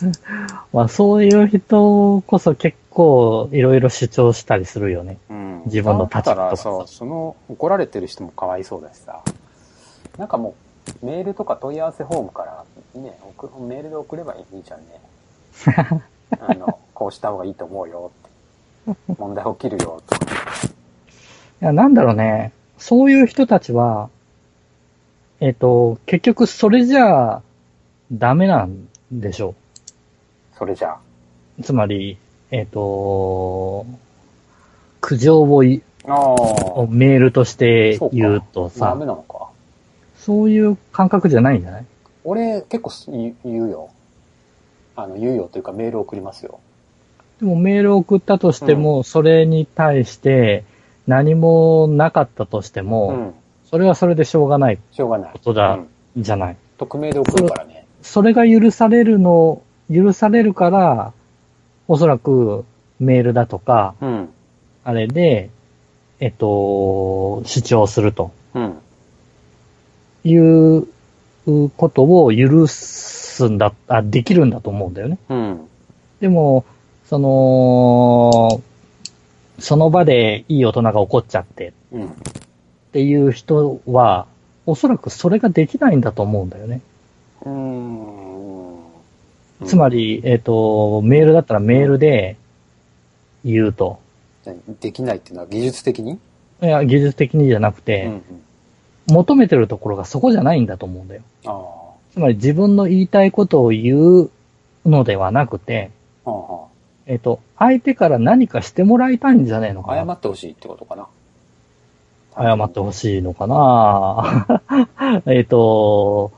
[0.72, 5.18] まあそういう人こそ結構いろいろ主張したりするよね。
[5.30, 5.62] うん。
[5.66, 9.20] 自分の立場とかだからさ、その怒られてる人もかわいそうだしさ、
[10.18, 10.54] なんかも
[11.02, 15.00] う、メールとか問い合わせフォームから、ね、送メールで送ればいいじゃんね。
[16.40, 18.10] あの、こうした方がいいと思うよ
[18.86, 19.16] って。
[19.18, 20.16] 問題起きるよと。
[20.16, 20.18] い
[21.60, 22.52] や、なんだろうね。
[22.78, 24.08] そういう人たちは、
[25.40, 27.42] えっ、と、結局それじゃあ
[28.12, 29.54] ダメなんでしょ
[30.58, 30.96] それじゃ。
[31.62, 32.16] つまり、
[32.50, 33.86] えっ、と、
[35.00, 36.34] 苦情をいああ。
[36.88, 39.48] メールとして言うとダさメ、なのか。
[40.18, 41.84] そういう感覚じゃないんじゃない？
[42.24, 43.90] 俺、結構言言うよ。
[44.96, 46.60] あの、言うよというかメール送りますよ。
[47.40, 50.64] でもメールを送ったとしても、それに対して
[51.06, 53.34] 何もなかったとしても、うん。
[53.70, 55.32] それはそれでしょうがないしょうがない。
[55.32, 55.78] ことだう
[56.20, 56.56] んじゃない？
[56.78, 57.84] 匿名で送るからね。
[58.02, 61.12] それが許されるの、許されるから、
[61.88, 62.64] おそらく
[62.98, 64.28] メールだとか、うん。
[64.84, 65.50] あれで、
[66.20, 68.78] えっと、主張するとうん。
[70.24, 70.88] いう
[71.76, 75.18] ことを許すんだ、あ、できるんだと思うんだよね。
[75.28, 75.68] うん。
[76.20, 76.64] でも、
[77.04, 78.62] その、
[79.58, 82.06] その場でいい大人が怒っちゃってうん。
[82.06, 82.08] っ
[82.92, 84.26] ていう人は、
[84.64, 86.80] おそらくそれができないんだと思うんだよね。
[87.44, 88.15] うーん。
[89.64, 92.36] つまり、えっ、と、メールだったらメールで
[93.44, 94.00] 言うと。
[94.44, 94.60] 何？
[94.80, 96.18] できないっていうのは技術的に？
[96.62, 98.22] いや、技術的にじゃなくうて、んうん。
[99.08, 101.22] 求めてるところがそこじゃないんだと思うんだよ。
[101.46, 104.30] あつまり自分の言いたいことを言う
[104.84, 105.90] のではなくて、
[106.24, 106.30] あ。
[106.30, 106.66] は
[107.06, 110.14] えっ、と、相手から何かしてもらいたいんじゃねえのかな。
[110.14, 111.06] ってほしいってことかな。
[112.36, 114.60] 謝ってほしいのかな
[115.24, 116.32] えっと、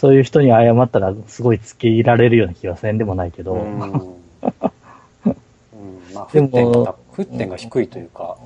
[0.00, 3.80] そういう人に謝ったらすごい付け入られるような気がせんでもないけど、うーん。
[5.26, 5.34] うん。
[6.14, 8.38] まあ、でも沸点が、沸点が低いというか、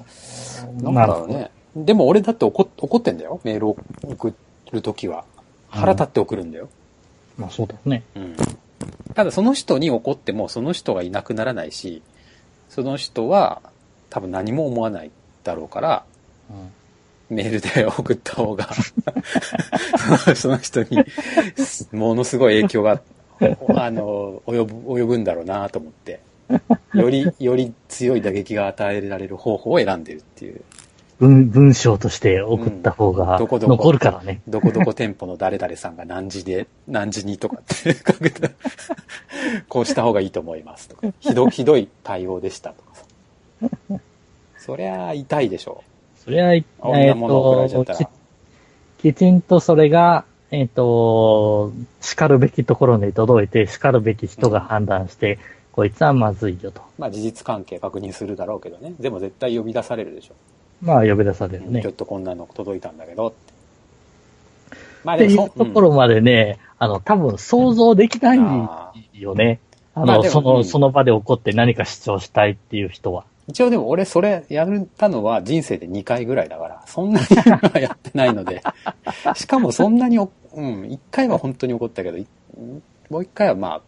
[0.82, 1.26] なんなるほど。
[1.28, 1.50] だろうね。
[1.76, 3.40] でも俺だって怒っ怒ってんだよ。
[3.44, 4.34] メールを送
[4.72, 5.24] るときは。
[5.68, 6.68] 腹立って送るんだよ。
[7.38, 8.02] まあそうだね。
[8.16, 8.34] うん。
[9.14, 12.02] ただその人に怒ってもその人がいなくならないし、
[12.68, 13.62] その人は
[14.10, 15.12] 多分何も思わない
[15.44, 16.04] だろうから、
[17.30, 18.68] メールで送った方が
[20.34, 21.04] その、人に
[21.92, 23.00] ものすごい影響が、
[23.40, 26.20] あの、及ぶ、及ぶんだろうなと思って、
[26.94, 30.60] より、より強い打撃が与えられる方法を選んでるっていう。
[31.20, 34.42] 文文章として送った方がうんどこどこ残るからね。
[34.48, 38.48] どこどこ店舗の誰々さんが何時で、何時にとかって書くと、
[39.68, 44.00] こうした方がいいと思いますとか、ひど、ひどい対応でしたとかさ。
[44.58, 45.84] そりゃ痛いでしょ
[46.24, 48.04] それは、えっ、あんなもの送られちゃったらと、
[48.98, 55.38] き、きちんとそれが、えっ、と、叱るべきところに届いて、叱るべき人が判断して、
[55.72, 56.82] こいつはまずいよと。
[56.98, 58.94] まあ事実関係確認するだろうけどね。
[59.00, 60.34] でも絶対呼び出されるでしょ。
[60.80, 61.92] まあ呼び出されるねちょっ。
[61.94, 63.36] とこんなの届いたんだけどって。
[63.36, 63.56] ってい
[65.04, 69.58] まあでもそうところまでね、あの、多分想像できないあよね。
[69.94, 73.24] あの、まあその、うんその場で起こって何か主張したいっていう人は。
[73.46, 78.62] 一応でも俺それやったのは人生で2回ぐらいだから、そんなにはやってないので。
[79.36, 82.26] しかもそんなにお、うん、1回は本当に怒ったけど、い
[83.10, 83.82] もう1回はまあ、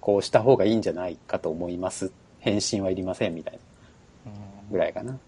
[0.00, 2.12] こうした方がいいんじゃないかと思います。
[2.38, 4.32] 返信はいりませんみたいな
[4.70, 5.18] ぐらいかな。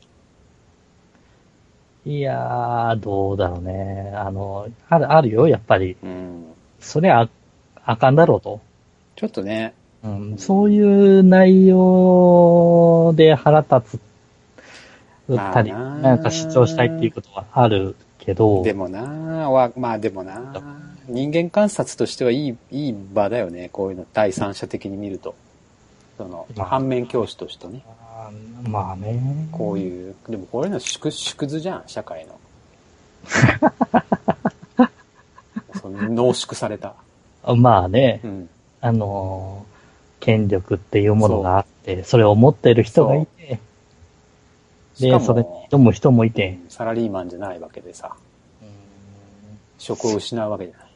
[2.05, 4.13] いやー、どうだろうね。
[4.15, 5.97] あの、ある、あるよ、やっぱり。
[6.03, 6.47] うん。
[6.81, 7.29] そりゃあ、
[7.85, 8.61] あかんだろうと。
[9.15, 9.75] ちょっとね、
[10.05, 14.01] うん、そういう内容で腹立つ、
[15.29, 19.03] 打ったり、まあななんか主張したいっていうことはあるけど、でもな
[19.51, 20.43] わまあでもな
[21.09, 23.71] 人間観察としてはいい、いい場だよね。
[23.73, 25.35] こういうの第三者的に見ると。
[26.19, 27.85] その、まあ反面教師としてね。
[28.65, 29.49] まあね。
[29.53, 32.41] こういう、でもこういうの縮縮図じゃん、社会の。
[35.81, 36.95] その濃縮された。
[37.57, 38.49] まあね、うん。
[38.81, 39.72] あのー
[40.23, 43.59] 権力っていうものがあって、それを持ってる人がいて、
[45.01, 48.15] で、それに挑む人もいて、サラリーマンじゃないわけでさ、
[49.79, 50.87] 職を失うわけじゃない。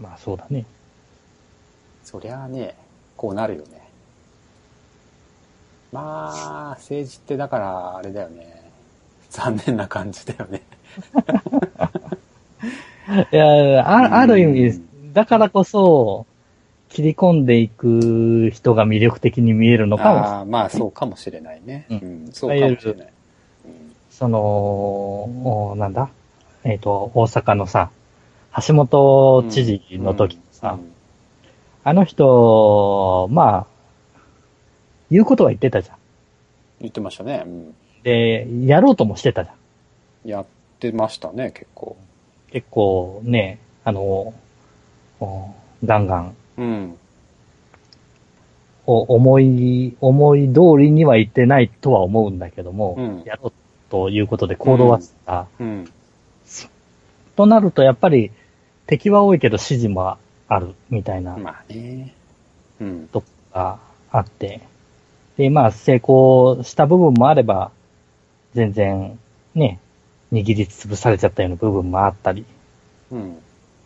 [0.00, 0.64] まあそうだね。
[2.02, 2.74] そりゃあね、
[3.14, 3.82] こうなるよね。
[5.92, 8.70] まあ、政治ってだから、あれだよね。
[9.28, 10.62] 残念な感じだよね。
[13.32, 16.24] いや、あある意う味、だからこそ、
[16.92, 21.86] 切り込んでいく人が魅力的に見えるのかもしれないああ、まあそうかもしれないね。
[21.90, 23.06] ううんん、そうかもしれない。
[23.06, 26.10] うんその、おなんだ？
[26.64, 27.90] えっ、と、大阪のさ、
[28.66, 30.92] 橋本知事の時にさ、うん
[31.84, 34.20] あの人、まあ、
[35.10, 35.96] 言うことは言ってたじゃん。
[36.80, 37.42] 言ってましたね。
[37.44, 37.74] うん。
[38.04, 39.52] で、やろうともしてたじゃ
[40.24, 40.28] ん。
[40.30, 40.46] やっ
[40.78, 41.96] てましたね、結構。
[42.52, 44.32] 結構ね、あの、
[45.18, 45.50] お
[45.84, 46.96] ガンガン、うん。
[48.86, 53.52] お思い、思い通りには言ってないとは思うんだけども、うんやろう
[53.90, 55.46] ということで行動はした。
[55.60, 55.92] うん。
[57.36, 58.30] となると、やっぱり、
[58.86, 60.16] 敵は多いけど支持も
[60.48, 62.14] ある、みたいなまあね。
[62.80, 63.08] うん。
[63.08, 63.78] とこが
[64.10, 64.62] あって、
[65.36, 67.70] で、まあ、成功した部分もあれば、
[68.54, 69.18] 全然、
[69.54, 69.78] ね、
[70.32, 72.44] 握りつぶされちゃったような部分もあったり、
[73.10, 73.32] うん。
[73.32, 73.34] っ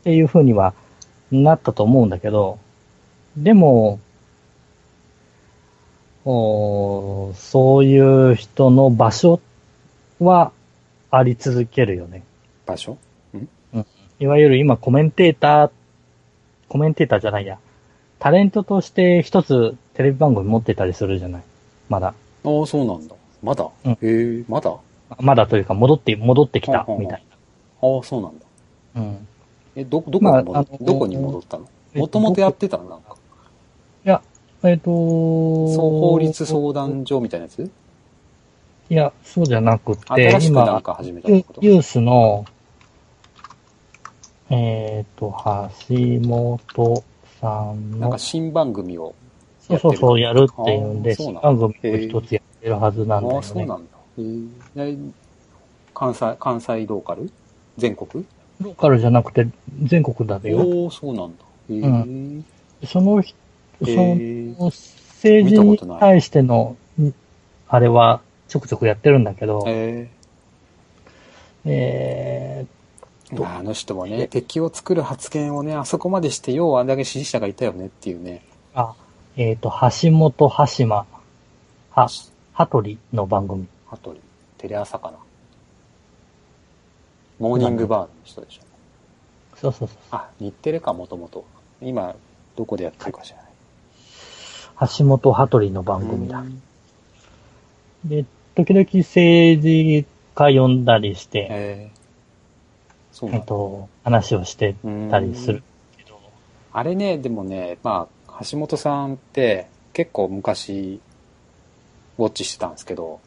[0.05, 0.75] ていう風には
[1.31, 2.59] なったと思うんだけど、
[3.37, 4.01] でも、
[6.25, 7.99] おーそうい
[8.33, 9.41] う人の場所
[10.19, 10.53] は
[11.11, 12.23] あり続けるよね。
[12.67, 12.99] 場所？
[14.19, 15.71] いわゆる今コメンテーター、
[16.69, 17.59] コメンテーターじゃないや、
[18.19, 21.43] タレントとして一つテレビ番組持ってたりするじゃない
[21.89, 22.09] まだ。
[22.09, 22.13] あ
[22.63, 23.15] あ、そうなんだ。
[23.43, 24.75] まだ、うんへえ、まだ？
[25.11, 27.23] あまだというか戻って、戻ってきたみたい
[27.83, 28.47] あ、そうなんだ。
[28.95, 29.03] な。
[29.03, 29.29] うん。
[29.77, 31.69] え、ど、どこまあに戻っ、あのどこに戻ったの？
[31.95, 32.85] えっともともとやってたの？
[32.89, 33.17] なんか。
[34.05, 34.23] いや、
[34.65, 37.71] えっ、とそう、法律相談所みたいなやつ？
[38.89, 41.61] いや、そうじゃなくて、新しくなん今、か始めたこと？
[41.63, 42.45] ユースの、
[44.49, 45.35] えっ、と、
[45.89, 47.05] 橋本
[47.41, 49.15] さんのなんか、新番組を。
[49.61, 53.67] そうそうそう、やるっていうんで、新番組を一つやってるはずなんだよああ、そうね。
[53.67, 53.93] なんだ。
[54.77, 54.97] え
[55.93, 57.31] 関西、関西ローカル？
[57.77, 58.25] 全国？
[58.61, 59.49] ローカルじゃなくて、
[59.83, 60.59] 全国だよ。
[60.59, 61.45] おおそうなんだ。
[61.71, 62.43] へえ。
[62.83, 63.37] うその人、
[63.83, 64.55] そへのえ。
[65.17, 67.13] 政治に対しての、ん
[67.69, 70.09] あれは、ちょくちょくやってるんだけど、へ
[71.65, 72.67] え
[73.33, 73.37] え。
[73.37, 78.43] まああの人はね、敵を作る発言をね、あそこまでして、ようあんだけ支持者がいたよねっていうね。
[78.75, 78.95] ー、あ、
[79.37, 79.71] えっ、と、
[80.03, 81.07] 橋本橋島、
[81.91, 82.09] は、
[82.53, 83.67] 羽鳥の番組。
[83.87, 84.21] 羽鳥、
[84.59, 85.19] テレ朝かな。
[87.39, 88.63] モーニングバーの人でしょ。
[89.57, 89.99] そうそうそう。
[90.11, 91.45] あ、日テレか、もともと。
[91.81, 92.15] 今、
[92.57, 93.47] どこでやってるか知らない。
[94.99, 96.45] 橋本羽鳥の番組だう。
[96.45, 96.63] ん
[98.05, 98.25] で、
[98.55, 101.91] 時々政治家呼んだりして、へえ。
[103.13, 103.39] そうえ。
[103.39, 104.75] っと、話をして
[105.11, 105.63] たりする
[105.97, 106.21] けど、
[106.73, 111.01] あれね、でもね、まあ、橋本さんって結構昔、
[112.19, 113.21] ウォッチしてたんですけど、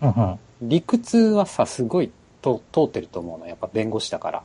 [0.00, 0.38] うんうん。
[0.62, 2.10] 理屈はさ、すごい
[2.42, 3.46] と通ってると思うの。
[3.46, 4.42] やっぱ弁護士だから。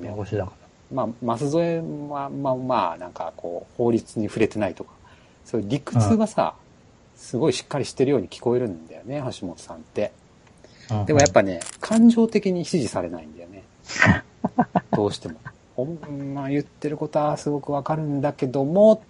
[0.00, 0.52] 弁護士だか
[0.92, 4.92] まあ、舛添は、まあまあ、なんかこう、法律に触れてないとか、
[5.44, 6.54] そういう理屈はさ、
[7.16, 10.12] すごいしっかりしてるように聞こえるんだよね、橋本さんって。
[10.90, 10.96] ら。
[10.96, 13.62] うんうんでもやっぱね、感情的に支持されないんだよね。
[14.92, 15.36] どうしても。
[15.74, 19.02] ほんまあ言ってることはすごくわかるんだけども、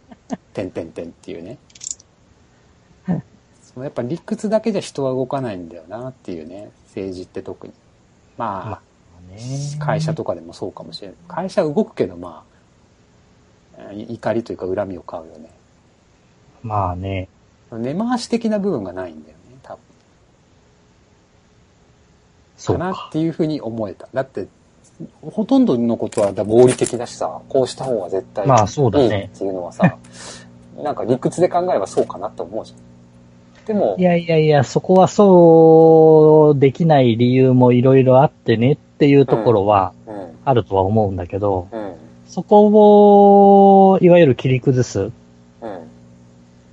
[0.53, 1.59] てんてんてんっていうね。
[3.62, 7.72] そのやっぱ理屈だけじゃ人は動かないんだよなっていうね、政治って特に。
[8.36, 8.80] まあ、ま
[9.30, 9.40] あね。
[9.78, 11.16] 会社とかでもそうかもしれない。
[11.28, 12.44] 会社動くけど、ま
[13.78, 15.50] あ、い怒りというか恨みを買うよね。
[16.62, 17.28] まあね。
[17.72, 19.80] 根回し的な部分がないんだよね、多分。
[22.56, 23.10] そうかなっか。
[23.12, 24.08] ていうふうに思えた。
[24.12, 24.46] だって、
[25.22, 29.96] ほとんどのことは合理的だしさ、こうした方が絶対まあそうだねいいっていうのはさ、
[30.76, 32.78] なんか理屈で考えればそうかなって思うじゃん。
[33.66, 41.94] でもい、やいやいや、そこはそうできない理由もいろいろあってねっていうところはうん、あるとは思うんだけど、うん、
[42.26, 45.10] そこをいわゆる切り崩すっ
[45.62, 45.88] うん、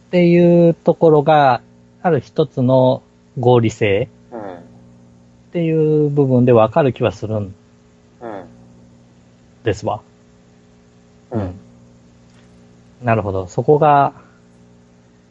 [0.09, 1.61] ていうところが
[2.01, 3.03] ある一つの
[3.39, 4.57] 合理性うん、っ
[5.53, 7.53] ていう部分でわかる気はするんうん、
[9.63, 10.01] ですわ。
[11.31, 11.53] うん。
[13.03, 13.47] なるほど。
[13.47, 14.13] そこが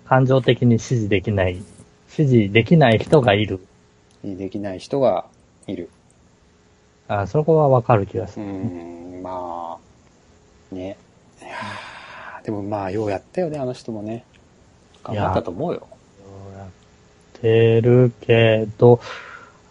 [0.08, 1.62] 感情的に支持できない、
[2.08, 3.60] 支持できない人がいる。
[4.24, 5.26] できない人が
[5.66, 5.90] いる。
[7.08, 8.48] あそこはわかる気がすうる。
[8.50, 9.76] ん、ま
[10.72, 10.96] あ、ね。
[11.42, 14.24] いやーでもまあ、ようやったよね、あの人もね。
[15.04, 15.86] 頑張ったと思うよ。
[16.56, 16.68] やっ
[17.42, 19.00] てるけど、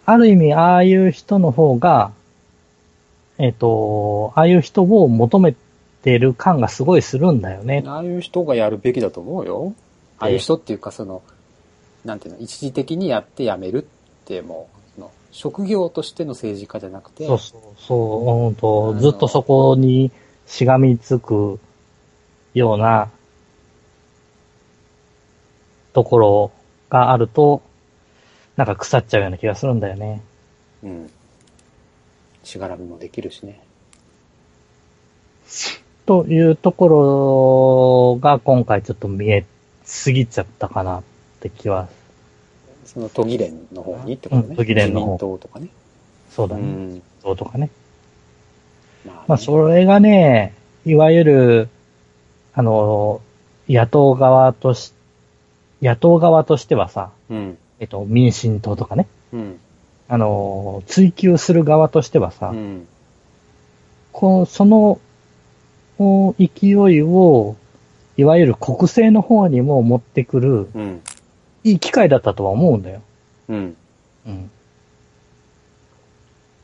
[0.06, 2.12] ある意味、ああいう人の方が、
[3.38, 5.56] えっ、と、ああいう人を求め
[6.02, 7.82] てる感がすごいするんだよね。
[7.86, 9.74] ああいう人がやるべきだと思うよ。
[10.18, 11.22] ああいう人っていうか、その、
[12.04, 13.86] なんていうの、一時的にやって辞めるっ
[14.24, 20.10] てもう、その職業としての政治家じゃなくて、そうそう、そう、うんとずっとそこに
[20.46, 21.60] しがみつく
[22.54, 23.10] ような
[25.92, 26.50] ところ
[26.90, 27.62] があると、
[28.56, 30.22] なんか腐っちゃうような気がするんだよね。
[30.82, 31.10] うん。
[32.42, 33.60] しがらみもできるしね。
[36.06, 39.44] というところが今回ちょっと見え
[39.88, 41.02] すぎちゃったかなっ
[41.40, 41.88] て気は、
[42.84, 44.48] その都議連の方にってことね。
[44.50, 45.68] うん都議連の方自民党とかね。
[46.30, 46.62] そうだね。
[46.62, 47.02] うん。
[47.22, 47.70] そうとかね。
[49.06, 51.68] まあね、まあ、それがね、いわゆる、
[52.52, 53.22] あの、
[53.66, 54.92] 野党側とし、
[55.80, 57.58] 野党側としてはさ、うん。
[57.80, 59.58] えっと、民進党とかね、うん。
[60.08, 62.86] あの、追求する側としてはさ、うん。
[64.12, 65.00] こう、その、
[65.98, 67.56] お勢いを、
[68.18, 71.00] いわゆる国政の方にも持ってくる、うん。
[71.62, 73.00] いい機会だったとは思うんだよ。
[73.48, 73.76] うん。
[74.26, 74.50] うん。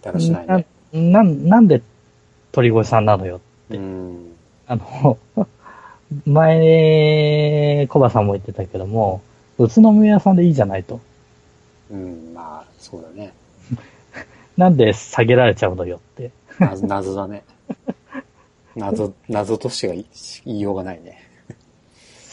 [0.03, 0.67] だらしないね。
[0.93, 1.81] な、なんなんで
[2.51, 3.41] 鳥越さんなのよ。
[3.71, 4.33] うん。
[4.67, 5.17] あの、
[6.27, 9.23] 前、コバさんも言ってたけども、
[9.57, 11.01] 宇都宮さんでいいじゃないと。
[11.89, 12.35] うん。
[12.35, 13.33] まあ、そうだね。
[14.59, 16.33] なんで下げられちゃうのよって。
[16.59, 17.45] 謎謎だね。
[18.75, 20.07] 謎、謎としてが言い
[20.47, 21.24] 言いようがないね。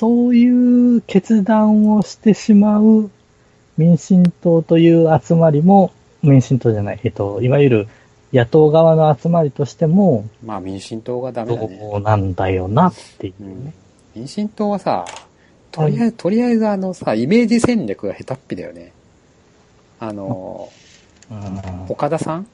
[0.02, 3.12] そういう決断をしてしまう
[3.78, 5.94] 民進党という集まりも、
[6.24, 7.88] 民進党じゃない、えっと、いわゆる
[8.34, 11.78] 野党側の集まりとしても、まあ民進党がダメだね。
[11.80, 13.76] そうなんだよなっていうね。
[14.16, 15.06] 民進党はさ、
[15.70, 18.94] とりあえず、とりあえずあのさ、イメージ戦略が下手っぴだよね。
[20.00, 20.68] あの、
[21.30, 22.48] うん岡田さん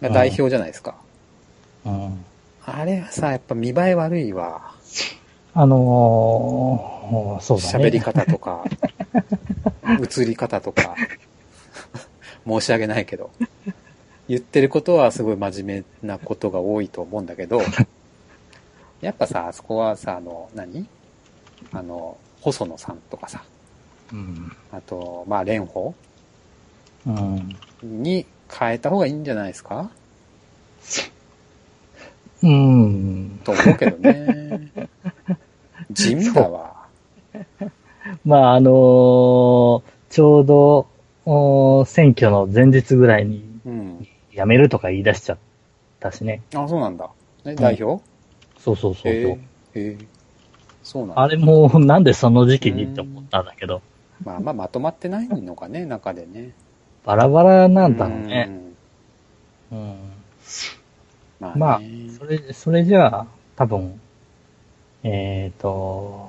[0.00, 0.94] が代表じゃないですか。
[1.84, 2.24] うん
[2.64, 4.72] あれはさ、やっぱ見栄え悪いわ。
[5.60, 7.84] あのーそうだね。
[7.86, 8.64] 喋り方とか、
[10.20, 10.94] 映り方とか、
[12.46, 13.30] 申し訳ないけど。
[14.28, 17.60] 言ってることはすごい真面目なことが多いと思うんだけど、
[19.00, 20.86] やっぱさ、あそこはさ、あの、何？
[21.72, 23.42] あの、細野さんとかさ、
[24.12, 24.52] うん。
[24.70, 25.94] あと、まあ、蓮舫？
[27.06, 27.56] うん。
[28.04, 29.90] に変えた方がいいんじゃないですか？
[32.44, 33.40] うん。
[33.42, 34.70] と思うけどね。
[35.90, 36.76] 地味だわ。
[38.24, 40.86] まあ、あのーちょうど、
[41.26, 44.06] お選挙の前日ぐらいにうん。
[44.34, 45.38] 辞めるとか言い出しちゃっ
[46.00, 46.40] たしね。
[46.54, 47.10] あ、そうなんだ。
[47.44, 48.02] え、代表、
[48.58, 49.12] そうそうそうそう。
[49.12, 49.38] へえへ
[49.74, 49.98] え
[50.82, 51.22] そうなんだ。
[51.22, 53.82] あれもうなんでその時期にって思ったんだけど、
[54.24, 56.52] まあまあまとまってないのかね、中でね。
[57.04, 58.48] バラバラなんだろうね。
[59.70, 59.78] うん。
[59.78, 59.96] うん。
[61.40, 61.80] まあ、ね、まあ、
[62.18, 63.26] それ、それじゃあ、
[63.56, 64.00] 多分、
[65.02, 66.28] えっ、と、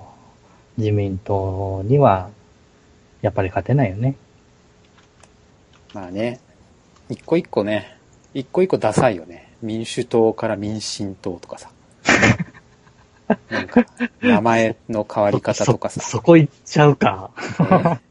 [0.78, 2.30] 自民党には、
[3.22, 4.16] やっぱり勝てないよね。
[5.94, 6.40] まあね。
[7.10, 7.98] 一個一個ね、
[8.34, 9.52] 一個一個ダサいよね。
[9.62, 11.72] 民主党から民進党とかさ。
[13.50, 13.86] なんか、
[14.22, 16.02] 名前の変わり方とかさ。
[16.02, 17.32] そ、そこ行っちゃうか。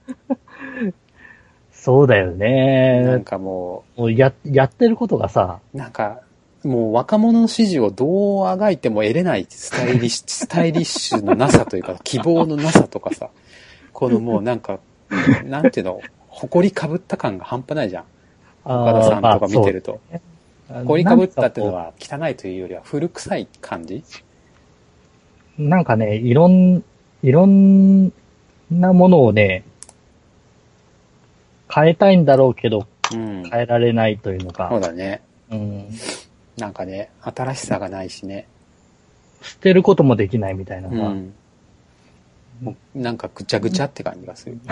[1.72, 3.22] そうだよなんね。
[3.24, 6.20] かももうや、やってることがさ、う、なんか、
[6.64, 13.30] もう若者の支持をどうあがいても得れないスタイリッシュ、 スタイリッシュのなさというか、希望のなさとかさ、
[13.92, 14.80] このもうなんか、
[15.44, 18.04] なんていうの、誇りかぶった感が半端ないじゃん。
[18.64, 20.00] 岡田さんとか見てると。
[20.84, 24.02] 凝りかぶったっていうのは汚いというよりは古臭い感じ？
[25.58, 26.84] なんかね、いろん、
[27.22, 28.12] いろん
[28.70, 29.64] なものをね、
[31.72, 33.42] 変えたいんだろうけど、うん。
[33.50, 34.68] 変えられないというのか。
[34.70, 35.22] そうだね。
[35.50, 35.88] うん。
[36.58, 38.46] なんかね、新しさがないしね。
[39.40, 40.94] 捨てることもできないみたいなさ。
[40.96, 41.32] うん。
[42.60, 44.58] もうなんかぐちゃぐちゃって感じがする。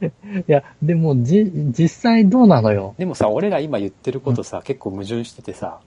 [0.00, 0.10] い
[0.46, 2.94] や、でも、じ、実際どうなのよ？
[2.98, 5.80] でもさ、俺ら今言ってることさ、結構矛盾しててさ、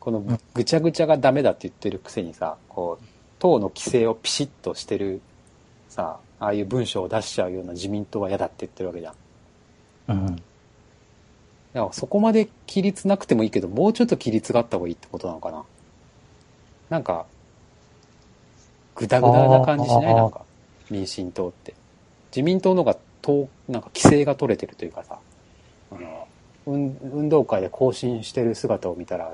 [0.00, 0.24] この
[0.54, 3.04] ぐちゃぐちゃがダメだって言ってるくせにさ、こう、
[3.38, 5.20] 党の規制をピシッとしてる
[5.88, 9.14] さ、ああいう文章を出しちゃうような自民党は嫌だって言ってるわけじゃん。
[10.08, 10.42] うん。
[11.78, 15.64] だからそこまで規律なくてもいいけど、もうちょっと規律があった方がいいってことなのかな？
[16.90, 17.24] なんか、
[18.96, 20.14] ぐだぐだな感じしない？
[20.16, 20.42] なんか、
[20.90, 21.74] 民進党って。
[22.32, 25.20] 自民党の方が、党、なんか規制が取れてるというかさ、
[25.92, 26.26] あの、
[26.66, 29.32] 運運動会で行進してる姿を見たら、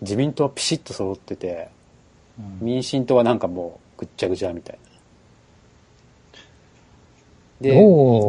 [0.00, 1.68] 自民党はピシッと揃ってて、
[2.62, 4.91] 民進党はなんかもうぐっちゃぐちゃみたいな。
[7.62, 7.70] で、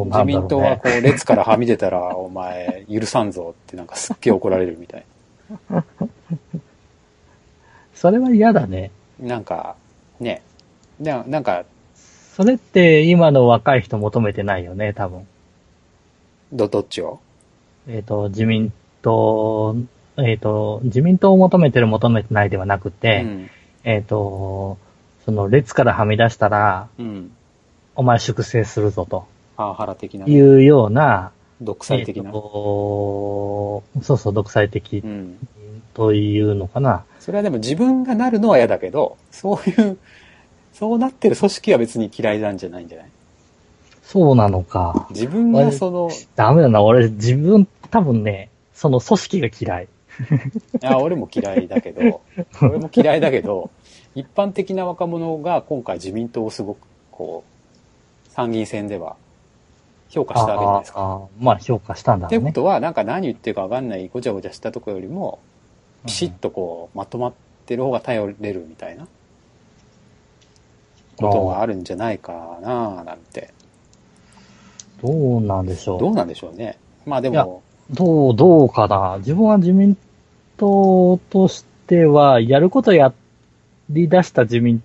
[0.06, 5.04] 自民党はこう列からはみ出たら、 お前許さんぞってなんかすっげえ怒られるみたい
[7.94, 8.90] それは嫌だね。
[9.18, 9.34] な。
[9.34, 9.76] なんか、
[10.20, 10.42] ね、
[11.00, 11.64] ななんか、
[11.94, 15.26] それって今の若い人求めてないよね、多分。
[16.52, 17.20] ど、どっちを？
[17.88, 18.72] えっ、と、自民
[19.02, 19.76] 党、
[20.16, 23.50] えっ、と、自民党を求めてる求めてないではなくて、うん。
[23.84, 24.78] えっ、と、
[25.24, 27.32] その列からはみ出したら、うん。
[27.96, 29.26] お前粛清するぞと
[29.56, 31.30] パワハラ的な、ね、いうような、
[31.60, 32.30] 独裁的な。
[32.30, 35.48] えーとそうそう、独裁的うん。
[35.94, 37.04] というのかな。
[37.20, 39.98] それはでも自分がなるのは嫌だけど、そういう、
[40.72, 43.06] そうなってる組織は別に嫌いなんじゃないんじゃない？
[44.02, 45.06] そうなのか。
[45.10, 49.84] 自分がその、ダメだな、俺自分、多分ね、その組織が嫌い。
[49.84, 49.86] い
[50.80, 52.20] や、俺も嫌いだけど、
[52.60, 53.70] 俺も嫌いだけど、
[54.16, 56.78] 一般的な若者が今回自民党をすごく、
[57.12, 57.53] こう、
[58.34, 59.16] 参議院選では
[60.08, 61.00] 評価したわけじゃないですか？
[61.00, 62.36] あーまあ評価したんだろうね。
[62.36, 65.38] ってことは、なんか何言ってるかわかんないごちゃごちゃしたとこよりも、
[66.06, 67.32] ピシッとこう、まとまっ
[67.66, 69.06] てる方が頼れるみたいな
[71.16, 73.54] ことがあるんじゃないかななんて。
[75.00, 76.00] どうなんでしょう。
[76.00, 76.78] どうなんでしょうね。
[77.06, 79.16] まあでも、どう、どうかな。
[79.18, 79.96] 自分は自民
[80.56, 83.12] 党としては、やることや
[83.90, 84.82] り出した自民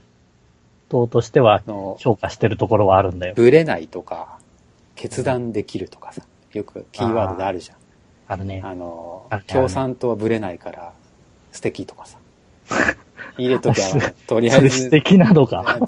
[0.90, 3.36] 党としてはあの、評価してるところはあるんだよ。
[3.36, 4.40] ぶれないとか、
[4.96, 6.24] 決断できるとかさ、
[6.54, 7.78] よくキーワードであるじゃん。
[8.28, 8.62] あるね。
[8.64, 10.94] あのあ共産党はぶれないから
[11.52, 12.18] 素敵とかさ。
[13.38, 13.86] 入れときゃ、
[14.28, 14.78] とりあそえず。
[14.78, 15.80] れ素敵なのか。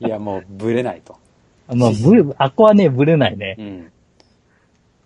[0.00, 1.16] いや、もうぶれないと。
[1.74, 3.62] まあ、ぶれ、あっこはね、ぶれないねう。
[3.62, 3.92] ん。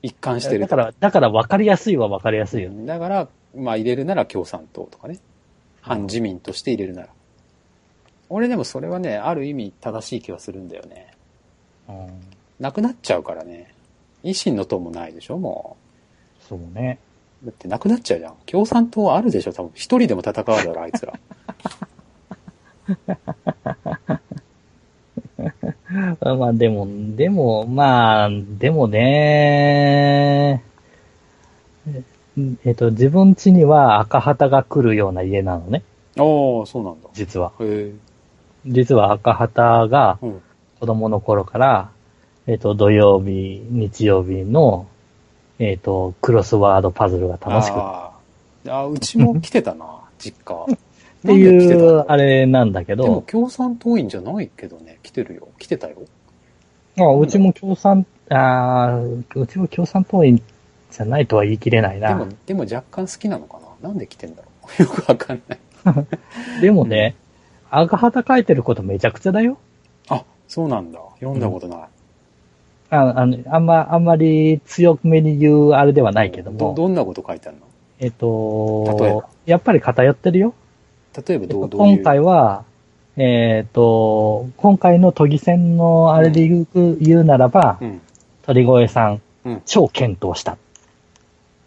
[0.02, 2.86] 一貫してるとだから、だから分かりやすいは分かりやすいよね。
[2.86, 5.18] だから、まあ入れるなら共産党とかね。
[5.80, 7.08] 反自民として入れるなら。
[8.30, 11.12] 俺でもそれはね、ある意味正しい気はするんだよね。
[11.88, 12.08] うん。
[12.60, 13.74] なくなっちゃうからね。
[14.24, 15.76] 維新の党もないでしょ、も
[16.40, 16.98] そうね。
[17.42, 17.46] う。
[17.46, 18.34] だってなくなっちゃうじゃん。
[18.46, 19.70] 共産党はあるでしょ、多分。
[19.74, 21.14] 一人でも戦うだろ、あいつら。
[26.36, 30.62] まあでも、でも、まあ、でもね、
[32.64, 35.82] えっと、自分家には赤旗が来るような家なのね、
[36.16, 37.08] ああ、そうなんだ。
[37.14, 37.52] 実は。
[37.60, 38.07] へえ。
[38.66, 40.42] 実は赤旗がうん。
[40.80, 41.90] 子供の頃から、
[42.46, 44.86] えっと、土曜日、日曜日の、
[45.58, 49.86] えっと、クロスワードパズルが楽しくっあーあー、うちも来てたな、
[50.18, 50.66] 実家。
[50.66, 50.76] て
[51.24, 52.10] なんで来てたいう、の？
[52.12, 55.48] あれなんだけでもど、共産党員じゃないけどね、来てるよ。
[55.58, 55.96] 来てたよ。
[56.96, 60.40] まあ、うちも共産、あーうちも共産党員
[60.90, 62.08] じゃないとは言い切れないな。
[62.10, 64.48] でも、でも若干好きなのかななんで来てんだろ
[64.78, 64.82] う。
[64.82, 65.58] よくわかんない。
[66.62, 67.16] でもね、
[67.70, 69.58] 赤旗書いてることめちゃくちゃだよ。
[70.08, 70.98] あ、そうなんだ。
[71.20, 71.78] 読んだことない。
[72.90, 77.64] ああのあんま、あんまり強めに言うあれではないけどど、も、どんなこと書いてあるの？
[78.00, 80.54] えっと例えば、やっぱり偏ってるよ。
[81.26, 81.96] 例えばえっとどう、どういう？
[81.96, 82.64] 今回は、
[83.16, 88.00] えっと、今回の都議選のあれで言う,、言うならばう、ん。
[88.42, 90.56] 鳥越さん、うん超検討した。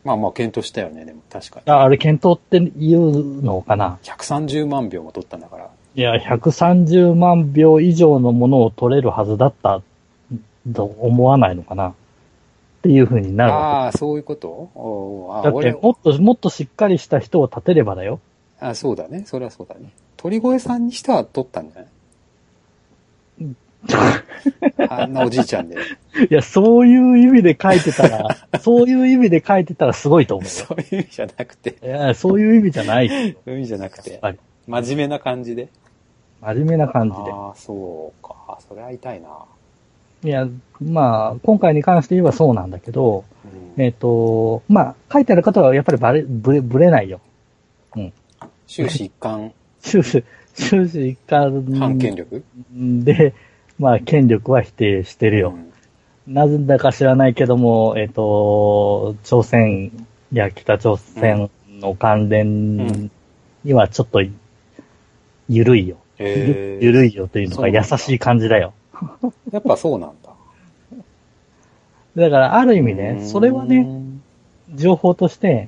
[0.03, 1.71] まあまあ、検討したよね、でも確かに。
[1.71, 5.69] ああれ検討って言うのかな130万票も取ったんだから。
[5.95, 9.81] いや、130万票以上のものを取れるはずだった
[10.73, 11.93] と思わないのかなっ
[12.83, 14.69] ていう風になるわああ、そういうこと？
[15.35, 15.49] あけ。
[15.51, 18.19] だって、俺、もっと、もっとしっかりした人を立てればだよ。
[18.59, 19.23] あそうだね。
[19.25, 19.89] それはそうだね。
[20.17, 21.87] 鳥越さんにしては取ったんじゃない？
[24.89, 25.75] あんなおじいちゃんで。
[26.29, 30.49] いや、そういう意味で書いてたら、 そういう意味で書いてたらすごいと思うよ。
[30.49, 33.07] そういう意味じゃなくて、いや、そういう意味じゃない。
[33.07, 34.37] や っそういう意味じゃなくて、ぱり、
[34.67, 35.69] 真面目な感じで。
[36.41, 37.31] 真面目な感じで。
[37.31, 38.59] ああ、そうか。
[38.67, 39.29] それは痛いな。
[40.23, 40.47] いや、
[40.81, 43.25] まあ、今回に関して言えばそうなんだけど、
[43.77, 47.21] うんえっ、と、まあ、書いてある方はやっぱりバレ、ぶれ、ぶれないよ。
[48.67, 49.51] 終始一貫、
[49.81, 52.43] 終始、終始一貫反権力？
[52.73, 53.33] で、
[53.77, 55.49] まあ、権力は否定してるよ。
[55.49, 55.71] うん
[56.27, 59.91] なぜだか知らないけども、えっ、と、朝鮮
[60.31, 61.49] や北朝鮮
[61.79, 63.09] の関連
[63.63, 64.21] にはちょっと、
[65.51, 65.97] ゆるいよ。
[66.17, 68.73] ゆるいよというのが優しい感じだよ。
[69.51, 70.31] やっぱそうなんだ。
[72.15, 73.85] だから、ある意味ね、うんそれはね、、
[74.73, 75.67] 情報として、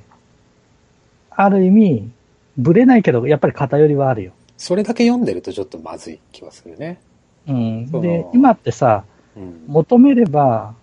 [1.29, 2.11] ある意味、
[2.57, 4.31] ぶれないけど、やっぱり偏りはあるよ。
[4.57, 7.01] それだけ読んでるとちょっとまずい気はするね。
[7.47, 8.01] うん。
[8.01, 9.03] で、今ってさ、
[9.35, 9.65] うん。
[9.67, 10.75] 求めれば、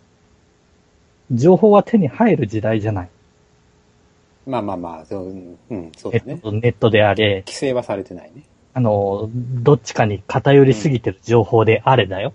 [1.31, 3.09] 情報は手に入る時代じゃない。
[4.47, 6.25] まあまあまあ、そううん、うんそうだね。
[6.27, 8.43] えっと、ネットであれ、規制はされてないね。
[8.73, 12.33] あの、どっちかに偏りすぎてる情報であれだよ。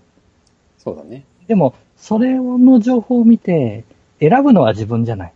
[0.78, 1.24] そうだね。
[1.46, 3.84] でも、それの情報を見て、
[4.20, 5.32] 選ぶのは自分じゃない。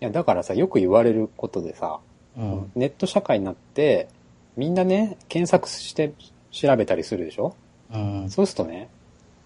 [0.00, 2.00] いや、だからさ、よく言われることでさ、
[2.36, 2.72] うん。
[2.74, 4.08] ネット社会になって、
[4.56, 6.12] みんなね、検索して
[6.50, 7.54] 調べたりするでしょ？
[7.92, 8.30] うん。
[8.30, 8.88] そうするとね、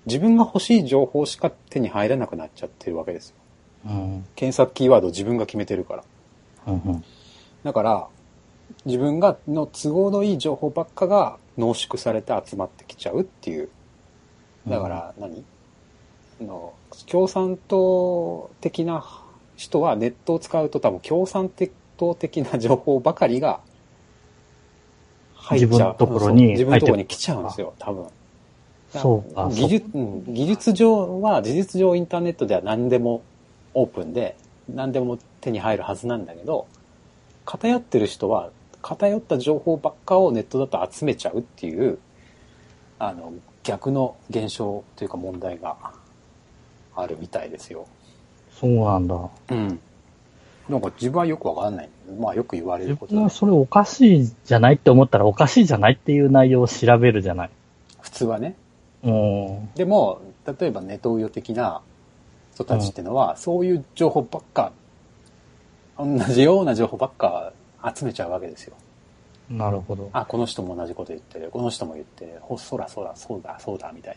[0.07, 3.37] 自分が欲しい情報しか手に入らなくなっちゃってるわけですよ。
[3.87, 4.25] うん。
[4.37, 6.05] 検索キーワードを自分が決めてるから。
[6.69, 7.05] うん。
[7.63, 8.07] だから、
[8.85, 13.69] 自分がの都合のいい情報ばっかが濃縮されて集まってきちゃうっていう。
[14.67, 15.45] だから何、
[16.41, 16.73] あの
[17.07, 19.05] 共産党的な
[19.57, 21.51] 人はネットを使うと多分共産
[21.97, 23.61] 党的な情報ばかりが
[25.35, 25.69] 入っちゃう。
[25.71, 28.07] 自分のところに自分のところに来ちゃうんですよ、多分。
[28.91, 29.49] そうか。
[29.51, 33.23] 技術、うん、技術上は、事実上インターネットでは何でも
[33.75, 34.37] オープンで、
[34.69, 36.67] 何でも手に入るはずなんだけど、
[37.45, 38.51] 偏ってる人は、
[38.83, 41.99] 偏った情報ばっかをネットだと集めちゃうっていう、
[42.99, 43.33] あの、
[43.63, 45.77] 逆の現象というか問題が
[46.95, 47.87] あるみたいですよ。
[48.53, 49.17] そうなんだ。
[49.51, 49.81] うん。
[50.69, 51.89] なんか自分はよくわかんない。
[52.19, 57.51] まあよく言われ自ることだ分はそれおかしいじゃないって思ったらおかしいじゃないっていう内容を調べるじゃない。
[58.01, 58.55] 普通はね。
[59.03, 59.75] うん。
[59.75, 61.83] でも、例えばネトウヨ的な
[62.55, 64.73] 人たちってのは、そういう情報ばっか、
[65.99, 67.53] 同じような情報ばっか
[67.95, 68.75] 集めちゃうわけですよ。
[69.51, 70.09] なるほど。
[70.13, 71.51] あ、この人も同じこと言ってる。
[71.51, 72.39] この人も言ってる。
[72.41, 74.17] ほ、そらそら、そうだ、そうだ、みたい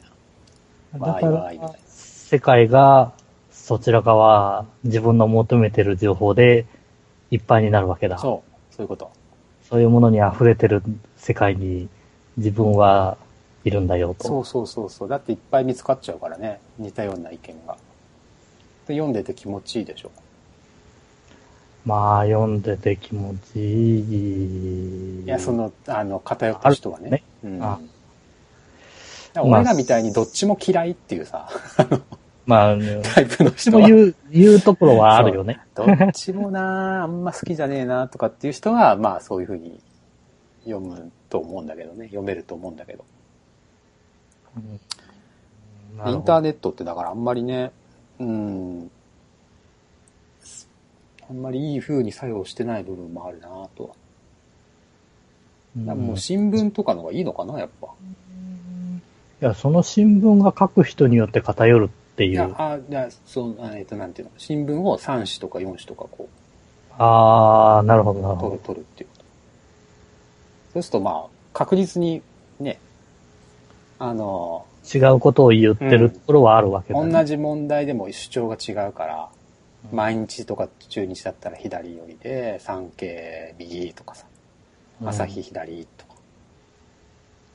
[0.94, 1.00] な。
[1.00, 3.14] だかわーいわーいみたい世界が
[3.52, 6.66] そちら側、自分の求めてる情報で
[7.32, 8.18] いっぱいになるわけだ。
[8.18, 9.12] そう、そういうこと。
[9.70, 10.82] そういうものに溢れてる
[11.18, 11.90] 世界に
[12.38, 13.18] 自分は
[13.66, 14.26] いるんだよと。
[14.26, 15.10] そうそうそうそう。
[15.10, 16.62] だっていっぱい見つかっちゃうからね。
[16.78, 17.76] 似たような意見が。
[18.88, 20.12] で、読んでて気持ちいいでしょ。
[21.88, 25.24] まあ、読んでて気持ちいい。
[25.24, 27.10] いや、そ、の、あの、偏った人はね。
[27.10, 27.64] ねうん。
[27.64, 27.80] あ
[29.42, 31.48] 俺らみたいにどっちも嫌いっていうさ、
[32.46, 33.80] まあ、ね、タイプの人は。
[33.80, 35.62] も言う、言うところはあるよね。
[35.76, 39.80] どっちもなあんま好きじゃねえなとかっていう人は、まあそういうふうに
[40.66, 42.08] 読むと思うんだけどね。
[42.08, 43.06] 読めると思うんだけど。
[46.06, 47.72] インターネネットってだからあんまりね、
[48.20, 48.92] うん、
[51.30, 53.90] あんまりいい風に作用してない部分もあるなとは。
[55.86, 57.88] だもう新聞とかの方がいいのかな、やっぱ。
[57.88, 68.68] いや、その新聞が書く人によって偏るっていいやう。、あ、じゃあ、そう、あえっと、なんていうの、新聞を3紙とか4紙とかこう、ああ、なるほど、なるほ取る、ど。
[68.68, 69.24] 取るっていうこと。
[70.74, 72.24] そうするとまあ、確実に
[72.60, 72.80] ね、
[74.00, 79.37] あの、違うことを言ってるところはあるわけだ、ね同じ問題でも主張が違うから、うん
[79.92, 84.26] 毎日とか中日だったら左寄りで、産経右とかさ、
[85.02, 86.16] うん朝日左とか、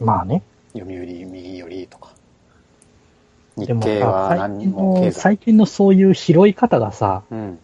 [0.01, 0.43] まあね。
[0.75, 2.11] 読売右寄りとか、
[3.57, 5.21] 日経はさ、何最近の、人も経済。
[5.21, 7.59] 最近のそういう拾い方がさ、うん。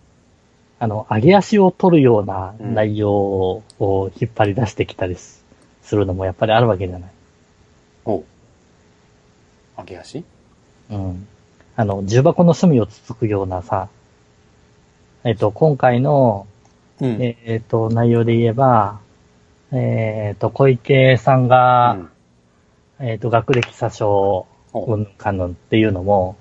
[0.80, 3.62] あの、上げ足を取るようなうん内容を
[4.20, 5.44] 引っ張り出してきたりす
[5.82, 7.10] するのもやっぱりあるわけじゃない。
[8.04, 8.24] おう。
[9.76, 10.24] 上げ足？
[10.90, 11.26] うん。
[11.76, 13.88] あの、重箱の隅をつつくようなさ、
[15.24, 16.46] えっと、今回の、
[17.00, 17.18] うん。
[17.20, 19.00] えっと、内容で言えば、
[19.72, 21.96] えっと、小池さんが、
[23.00, 26.36] うんえっと、学歴詐称、おううんかんぬんっていうのも、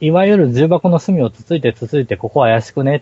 [0.00, 2.96] いわゆる重箱の隅をつついてつついて、ここ怪しくね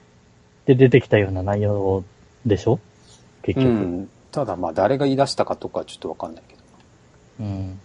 [0.63, 2.05] って出てきたような内容
[2.47, 2.79] でしょ？
[3.43, 3.69] 結局。
[3.69, 4.11] うん。
[4.31, 6.61] ただまあ、誰が言い出したかとかちょっとわかんないけど。
[7.41, 7.81] うん。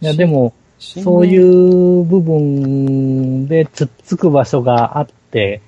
[0.00, 5.60] いや、でも、そういう部分でつっつく場所があって、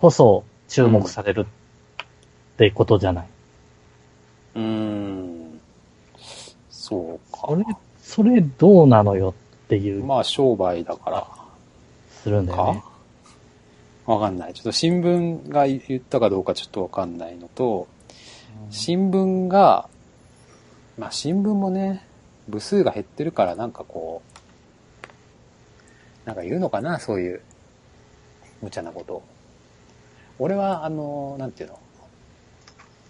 [0.00, 3.26] こそ注目されるってことじゃない。
[4.54, 5.60] うーん。
[6.70, 7.46] そうか。
[7.48, 7.64] それ、
[8.00, 9.34] それどうなのよ
[9.64, 11.26] っていう、まあ商売だから
[12.10, 12.82] するんだよね
[14.06, 14.12] か？
[14.12, 14.54] わかんない。
[14.54, 17.88] ちょっと新聞が言ったかどうかちょっとわかんないのと、
[18.70, 19.88] 新聞が、
[20.98, 22.06] まあ新聞もね、
[22.48, 24.22] 部数が減ってるからなんかこ
[26.24, 27.40] う、なんか言うのかな、そういう、
[28.62, 29.22] 無茶なこと。
[30.38, 31.78] 俺は、あの、なんていうの、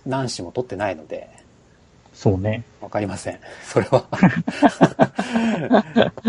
[0.06, 1.28] 何紙も取ってないので、
[2.16, 2.64] そうね。
[2.80, 3.38] わかりません。
[3.62, 4.06] それは。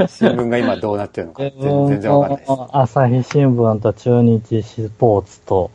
[0.09, 1.53] 新聞が今どうなってるのか全
[1.87, 2.51] 全然わかんないです。
[2.73, 5.71] 朝日新聞と中日スポーツと、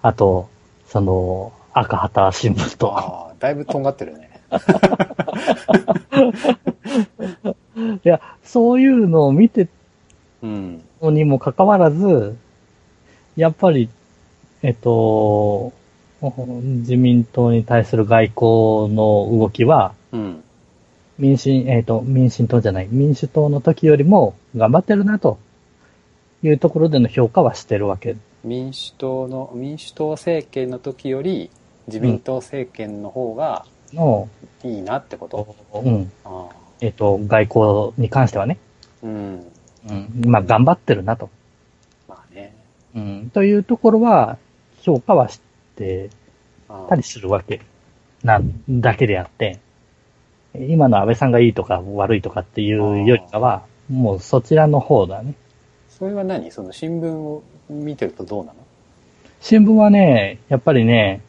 [0.00, 0.48] あと、
[0.88, 4.40] その、赤旗新聞と、ああ、だいぶとんがってるね。
[8.02, 9.68] いや、そういうのを見て
[10.42, 10.82] うん。
[11.02, 12.38] のにもかかわらず、
[13.36, 13.90] やっぱり、
[14.62, 15.72] えっと、
[16.20, 20.44] 自民党に対する外交の動きは、うん。
[21.18, 25.38] 民進、えっ、と、民進党じゃない、民主党の時よりも頑張ってるなと
[26.42, 28.16] いうところでの評価はしてるわけ。
[28.44, 31.50] 民主党の、民主党政権の時より、
[31.86, 34.28] 自民党政権の方がの、
[34.64, 36.10] いいなってこと、うん、
[36.80, 38.58] えっ、と、外交に関してはね、
[39.02, 39.46] うん。
[39.88, 41.30] うん、まあ頑張ってるなと。
[42.08, 42.54] まあね。
[42.94, 44.38] うん、というところは、
[44.80, 45.40] 評価はし
[45.76, 46.10] て
[46.88, 47.60] たりするわけ
[48.22, 49.58] なんだけであって、
[50.54, 55.34] 今の安倍さんがいいとか悪いとかっていうよりかは、もうそちらの方だね。
[55.88, 56.50] それは何？
[56.50, 58.58] その新聞を見てるとどうなの？
[59.40, 61.22] 新聞はね、やっぱりね、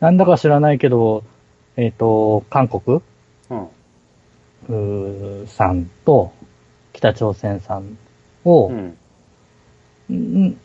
[0.00, 1.24] なんだか知らないけど、
[1.76, 3.00] えっ、と、韓国？
[3.50, 3.64] うん。
[4.68, 6.32] うーさんと
[6.92, 7.98] 北朝鮮さん
[8.44, 10.58] を、うん。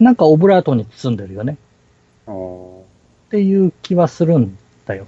[0.00, 1.56] んなんかオブラートに包んでるよね。
[2.26, 2.82] お
[3.26, 5.06] っていう気はするんだよ。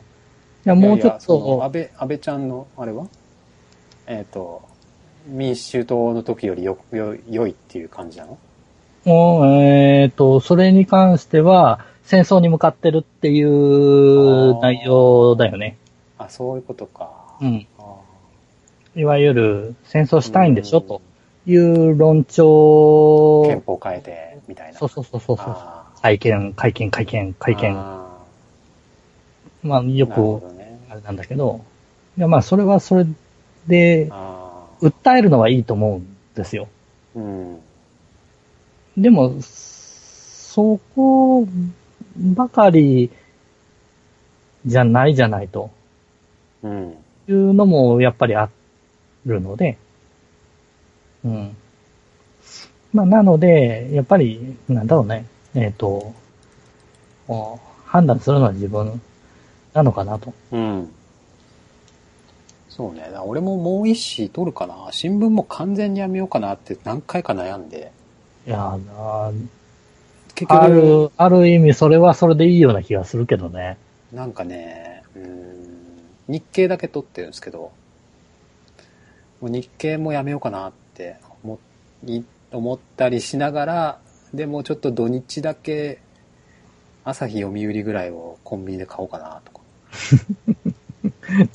[0.64, 3.07] いや、ーもうちょっと、安倍、安倍ちゃんの、あれは？
[4.07, 4.62] えっ、と、
[5.26, 8.38] 民主党の時よりよ、よ、良いっていう感じなの？
[9.05, 15.78] もうえっ、と、それに関しては、戦争に向かってるっていう内容だよね。
[16.18, 17.11] あ、そういうことか。
[17.40, 17.66] うん。
[17.78, 17.82] あ
[18.95, 20.78] いわゆる、戦争ーしたいんでしょ？
[20.78, 21.03] うんと
[21.47, 23.45] いう論調。
[23.47, 24.78] 憲法変えて、みたいな。
[24.78, 25.57] そうそうそうそうそう。
[26.01, 27.76] 会見、会見、会見、会見。
[27.76, 28.18] あ
[29.62, 30.43] まあ、よく。
[30.90, 31.64] あれなんだけど、
[32.18, 33.07] いや、まあ、それはそれ
[33.66, 36.68] で、あ訴えるのはいいと思うんですよ。
[37.16, 37.18] あ。
[37.18, 37.61] うん。
[38.97, 41.47] でも、そこ
[42.16, 43.11] ばかり
[44.66, 45.70] じゃないじゃないと
[46.62, 46.97] うん。
[47.28, 48.51] いうのもやっぱりあ
[49.24, 49.78] るので、
[51.25, 51.57] うん。
[52.93, 56.14] まあ、なので、やっぱり、なんだろうね、えっ、と、
[57.29, 59.01] お判断するのは自分
[59.75, 60.33] なのかなと。
[60.53, 60.91] うん。
[62.68, 63.11] そうね。
[63.25, 64.89] 俺ももう一紙取るかな。
[64.93, 67.93] 新聞も完全にやめようかなって何回か悩んで。
[68.47, 69.31] いやな
[70.35, 73.77] 結あ局、る、ある意味それはそれでいいような気がするけどね。
[74.12, 75.93] なんかね、うん、
[76.29, 77.73] 日経だけ取ってるんですけど、
[79.41, 81.59] もう日経もやめようかなって思
[82.07, 82.22] い
[82.53, 83.99] 思ったりしながら、
[84.34, 86.01] でもちょっと土日だけ
[87.05, 89.61] 朝日読売ぐらいをコンビニで買おうかなとか。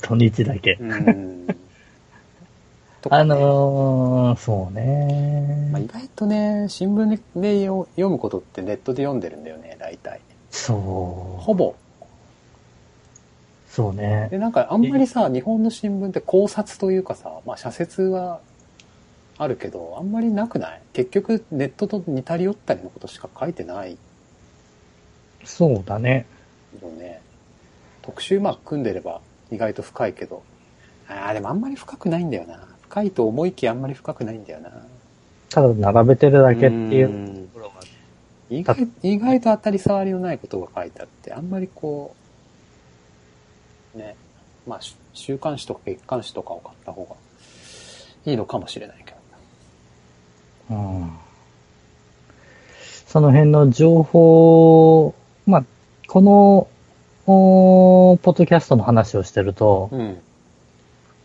[0.02, 0.76] 土日だけ。
[0.80, 1.46] うん。
[3.10, 10.20] あねのー、そうね、まあ、意外とね、新聞でよ読むことってネットで読んでるんだよね、大体。
[10.50, 11.40] そう。
[11.40, 11.74] ほぼ。
[13.70, 14.28] そうね。
[14.30, 18.40] で、なんかあんまりさ、日本の新聞って考察というかさ、まあ社説は
[19.38, 20.82] あるけど、あんまりなくない？
[20.92, 23.96] 結局ネットと似たり寄ったりのことしか書いてない
[25.44, 26.26] そうだね。
[26.82, 27.20] よね。
[28.02, 29.20] 特集マーク組んでれば
[29.52, 30.42] 意外と深いけど。
[31.08, 32.66] ああ、でもあんまり深くないんだよな。
[32.82, 34.70] 深いと思いきやあんまり深くないんだよな。
[35.50, 37.74] ただ並べてるだけっていううんところが。
[38.50, 42.16] 意外意外と当たり障りのないことが書いてあって、あんまりこ
[43.94, 44.16] う、ね、
[44.66, 47.14] まあ、し週刊誌とか月刊誌とかを買った方が
[48.30, 49.17] いいのかもしれないけど。
[50.70, 51.10] うん。
[53.06, 55.14] その辺の情報、
[55.46, 55.64] まあ、
[56.08, 56.68] この、
[57.24, 60.18] ポッドキャストの話をしてると、うん。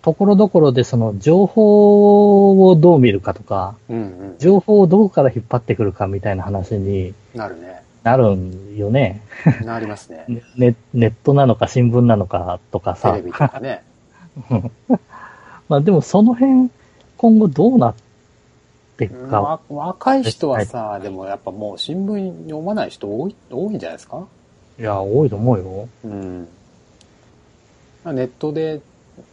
[0.01, 4.01] ところどころでその情報をどう見るかとか、うんう
[4.33, 4.35] ん。
[4.37, 7.83] 情報をどこから引っ張ってくるかみたいな話になるね。
[8.03, 9.21] なるんよね。
[9.63, 10.25] なりますね。
[10.57, 13.23] ネ ネットなのか新聞なのかとかさテレ。
[13.23, 13.81] ビとかね。
[14.49, 14.97] ま
[15.69, 16.69] まあでもその辺、
[17.17, 18.03] 今後どうなって
[19.01, 19.41] いくか。
[19.41, 24.25] わ若い人はさ、でもやっぱもう新聞読まない人多い、多いんじゃないですか？
[24.79, 25.89] いや、多いと思うよ。
[26.05, 26.47] うん。
[28.05, 28.81] ネットで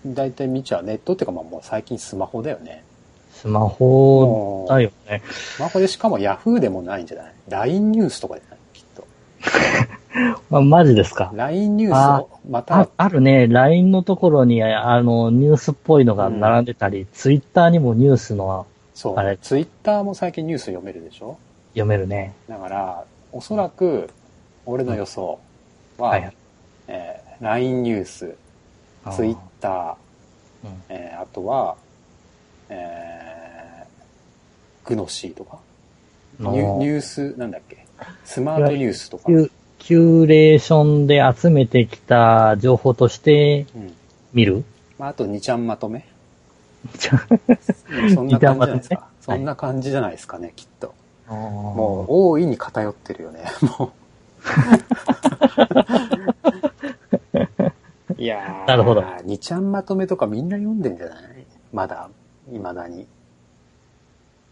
[0.07, 0.83] 大体見ちゃう。
[0.85, 2.85] ネットっていうかまあもう最近スマホだよね。
[3.33, 5.23] スマホだよね。
[5.31, 8.59] スマホでしかもヤフーでもないんじゃない ?LINE ニュースとかじゃない？
[8.73, 9.05] きっと。
[10.51, 11.31] まあ、マジですか。
[11.35, 18.67] LINE ニュースを、まあた、あるね、LINE のところに、あの、ニュースっぽいのが並んでたり、Twitter にもニュースの
[19.01, 19.32] そあれ。
[19.32, 21.38] う、ツイッターも最近ニュース読めるでしょ？
[21.72, 22.34] 読めるね。
[22.48, 24.11] だから、おそらく、
[24.66, 25.38] 俺の予想
[25.98, 26.34] は、はいはい。
[26.88, 28.34] えー LINE ニュース、
[29.16, 29.94] ツイッター、
[30.64, 30.82] うん。
[30.90, 31.76] えーあとは、
[32.68, 35.59] えー、グノシーとか、
[36.38, 37.86] ニュニュース、なんだっけ、
[38.24, 43.94] スマートニュースとか、キュキュレーションで集めてきた情報としてうん。
[44.34, 44.64] 見る？
[44.98, 46.07] まあ、あと2ちゃんまとめ？
[46.99, 47.20] じゃ
[48.14, 49.09] そんな感じじゃないですか。
[49.20, 50.95] そんな感じじゃないですかね、きっと。
[51.28, 53.45] あもう、大いに偏ってるよね、
[53.78, 53.91] もう。
[58.22, 61.47] いやー、なるほど2ちゃんまとめとかみんな読んでんじゃない？
[61.72, 62.09] まだ、
[62.51, 63.07] 未だに。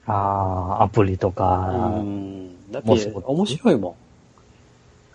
[0.06, 1.66] あー、アプリとうか、
[2.00, 2.70] ん。
[2.72, 2.90] だって
[3.24, 3.94] 面白いもん。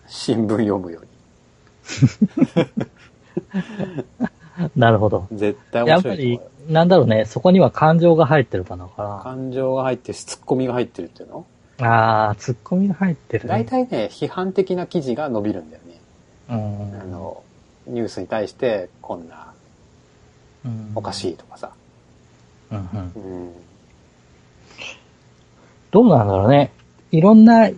[0.06, 1.00] 新聞読むよ
[4.76, 5.26] なるほど。
[5.30, 5.38] り。
[5.38, 11.44] 絶対やっぱ面白いと思うりよ。、なんだろうね、そこには感情が入ってるかなか感情が入ってるし、ツッコミが入ってるっていうの？
[11.78, 12.28] な。
[12.28, 13.48] あー、ツッコミが入ってるね。
[13.48, 16.00] 大体ね、批判的な記事が伸びるんだよね。
[16.50, 17.42] うんあの、
[17.86, 19.52] ニュースに対して、こんな、
[20.64, 21.70] うんおかしいとかさ。
[22.70, 23.52] うんうんうん。
[25.90, 26.72] どうなんだろうね。
[27.12, 27.74] いろんな、い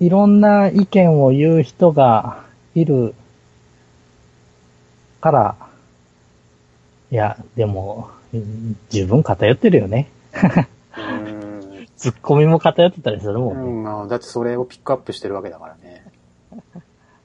[0.00, 2.44] ろんな意見を言う人が
[2.74, 3.14] いる
[5.20, 5.56] から、
[7.10, 10.08] いや、でも、うん十分偏ってるよね。
[10.96, 13.62] うんツッコミも偏ってたりするもんね。
[13.62, 16.04] うん、まあ、だってそれをピックアップしてるわけだからね。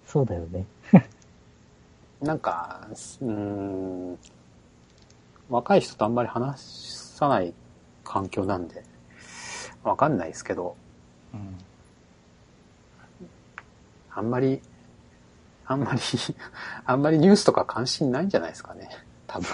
[0.08, 0.66] そうだよね。
[2.22, 2.88] なんか、
[3.22, 4.18] うん、
[5.50, 7.54] 若い人とあんまり話さない
[8.04, 8.84] 環境なんで、
[9.84, 10.76] わかんないですけど、
[11.34, 11.58] うん
[14.16, 14.62] あんまり、
[15.66, 16.00] あんまり、
[16.86, 18.90] あんまりニュースとか関心ないんじゃないですかね。
[19.34, 19.50] 多分。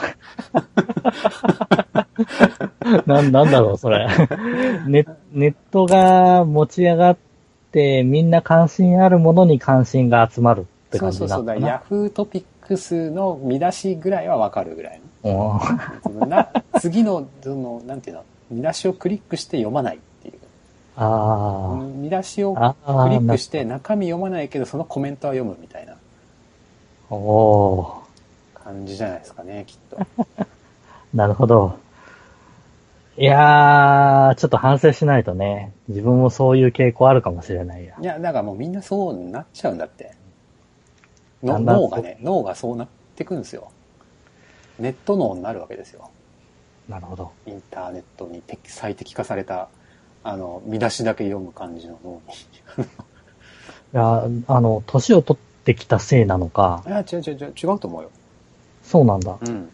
[3.06, 4.08] なん、なんだろう、それ。
[4.88, 7.18] ネ ネットが持ち上がっ
[7.72, 11.46] て、みんな関心あるものに関心が集まるって感じそうそうそう。
[11.46, 11.56] だ。
[11.56, 15.62] ヤフートピックスの見出しぐらいはわかるぐらいの。
[16.28, 16.50] な
[16.80, 20.34] 次の、その、なんていうの、見出しをクリックして読まないっていう。
[20.98, 22.76] あ見出しをあ。
[22.86, 23.04] ああ。
[23.06, 25.98] クリックして中身読まないけどそのコメントは読むみたいなな
[27.10, 28.09] おー。
[28.70, 29.98] 感じじゃないですかね、きっと。
[31.14, 31.78] なるほど。
[33.18, 35.74] いやー、ちょっと反省しないとね。
[35.88, 37.96] 自分もそういう傾向あるかもしれないや。
[38.00, 40.14] いや、だからもうみんなそうなっちゃうんだって。
[41.42, 43.72] 脳がね、脳がそうなってくんですよ。
[44.78, 46.12] ネット脳になるわけですよ。
[46.88, 47.32] なるほど。
[47.46, 49.68] インターネットに適最適化された、
[50.24, 52.84] あの、見出しだけ読む感じの脳に。
[52.86, 52.86] い
[53.94, 58.12] や、あの、年を取ってきたせいなのか、いや、違う違う違う、違うと思うよ。
[58.90, 59.38] そうなんだ。
[59.40, 59.70] うん。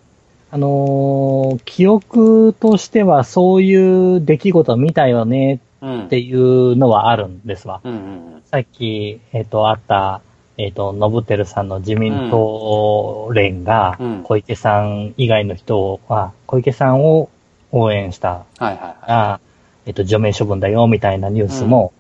[0.52, 6.06] あのー記憶としてはそういう出来事を見たよねうん。
[6.06, 7.80] っていうのはあるんですわ。
[7.84, 10.22] うんうんさっき、えっ、と、あった、
[10.58, 17.30] えっ、と、のぶてるさんの自民党連がうん、小池さん以外の人は、小池さんを
[17.72, 19.40] 応援したはいはいはが、
[19.86, 21.92] えっ、と、除名処分だよ、みたいなニュースも、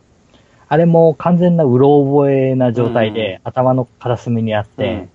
[0.68, 5.09] あれも完全なうろ覚えな状態で、頭の片隅にあって、うん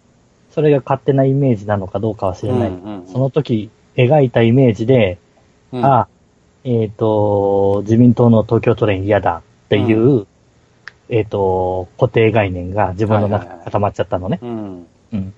[0.50, 2.48] それが勝手なイメージなのかどうかは知い。
[2.48, 2.68] らない。
[2.68, 5.18] うんうんうんその時描いたイメージで、
[5.72, 6.08] うんあ、
[6.64, 10.26] えっ、と、自民党の東京都連嫌だっていう、
[11.08, 14.38] えっ、と、固定概念が自分の中に固まっちゃったのね。
[14.42, 14.86] うん。
[15.12, 15.34] うん。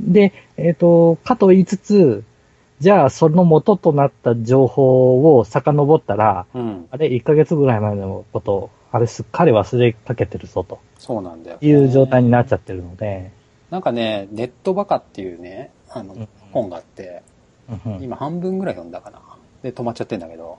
[0.00, 2.24] で、えっ、と、かと言いつつ、
[2.80, 6.88] じゃあその元となった情報を遡ったら、うん。
[6.90, 11.58] あれ、1ヶ月ぐらい前のこと、あれすっかり忘れかけてるぞとそうなんだよ。
[11.60, 13.30] いう状態になっちゃってるので、
[13.72, 17.22] なんかね、ネットバカっていうね、あのうん、本があって、
[18.02, 19.22] 今半分ぐらい読んだかな。
[19.62, 20.58] で、止まっちゃってんだけど、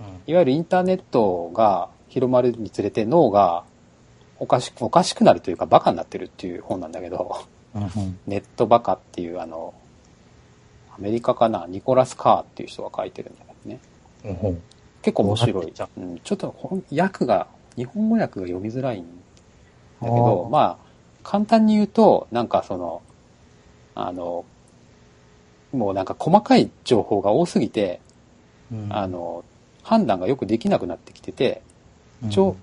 [0.00, 0.06] うん。
[0.26, 3.64] いわゆるインターネットが広まるにつれて脳が
[4.38, 7.44] おかしく、おかしくなるというかバカになってるっていう本なんだけど、
[8.26, 9.74] ネットバカっていうあの、
[10.96, 13.80] アメリカかな、ニコラス・カーっていう人が書いてるんだけどね。
[14.24, 14.48] うん。
[14.48, 14.62] うん
[15.02, 15.72] 結構面白い。
[15.74, 16.18] そうん。
[16.20, 17.46] ちょっと訳が、
[17.76, 19.08] 日本語訳が読みづらいんだ
[20.00, 20.48] けあど、ー。
[20.48, 20.83] まあ、
[21.24, 23.02] 簡単に言うと、なんかその、
[23.94, 24.44] あの、
[25.72, 28.00] もうなんか細かい情報が多すぎて、
[28.70, 29.44] うんあ、の、
[29.82, 31.62] 判断がよくできなくなってきてて、
[32.22, 32.56] うん長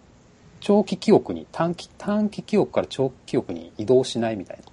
[0.62, 4.64] 長期記憶に、短期、短期記憶から長期記憶に移動しないみたいな。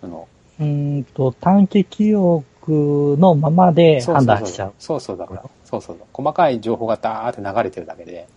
[0.00, 0.28] その、
[0.60, 4.72] うーんと、短期記憶のままで判断しちゃう。
[4.78, 5.96] そうそうだから、そうそう。
[6.12, 8.28] 細かい情報がダーって流れてるだけで、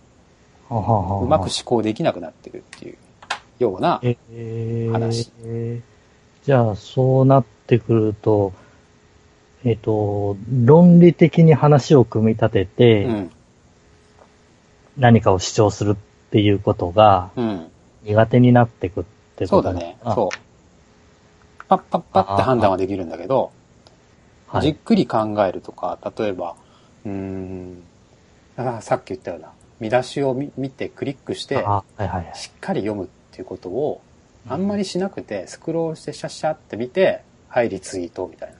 [0.68, 2.96] ははははうまく思考できなくなってるっていう
[3.58, 5.30] ような、えー話
[6.44, 8.52] じゃあ、そうなってくると、
[9.64, 13.30] えっ、と、論理的に話を組み立てて、うん、
[14.96, 15.96] 何かを主張するっ
[16.30, 17.70] ていうことがうん。
[18.04, 19.04] 苦手になってくっ
[19.36, 19.98] てことそうだね。
[20.04, 21.64] そう。
[21.68, 23.52] パッパッパって判断はできるんだけど、
[24.52, 24.56] う。
[24.56, 24.62] はい。
[24.62, 26.54] じっくり考えるとか、例えば、
[27.04, 27.82] うーん、
[28.56, 31.56] あさっき言ったような、見出しを見見てクリックして。
[32.34, 34.00] しっかり読むっていうことを、
[34.48, 38.54] あんまりしなくて、スクロールしてシャッシャって見て、はい、リツイートみたい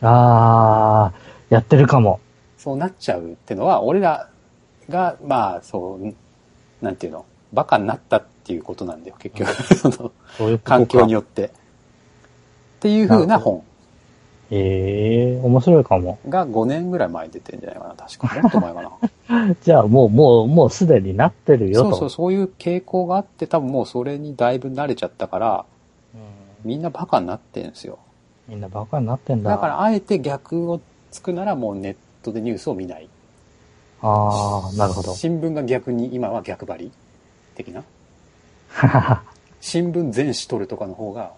[0.00, 0.08] な。
[0.08, 2.18] あー、やってるかも。
[2.56, 4.30] そうなっちゃうってのは、俺ら
[4.88, 6.14] が、まあ、そう、
[6.84, 9.52] なんていうの、バカになったっていうことなんだよ、結局。
[9.76, 11.46] その、そういう環境によって。
[11.46, 11.50] っ
[12.80, 13.62] ていう風な本
[14.50, 16.18] ええー、面白いかも。
[16.28, 18.40] が5年ぐらい前に出てんじゃないかな、確か。
[18.40, 18.90] もっと前かな。
[19.62, 21.90] じゃあ、もう、もう、もうすでになってるよと。
[21.90, 25.64] そうそう、そういう傾向があって、多分もうそれにだいぶ慣れちゃったから、
[26.14, 26.20] うん
[26.64, 27.98] みんなバカになってんですよ。
[28.46, 29.50] みんなバカになってんだ。
[29.50, 30.80] だから、あえて逆を
[31.10, 33.08] つくならもうネットでニュースを見ない。
[34.00, 35.12] ああ、なるほど。
[35.12, 36.92] 新聞が逆に、今は逆張り
[37.56, 37.82] 的な？
[39.60, 41.32] 新聞全紙取るとかの方が、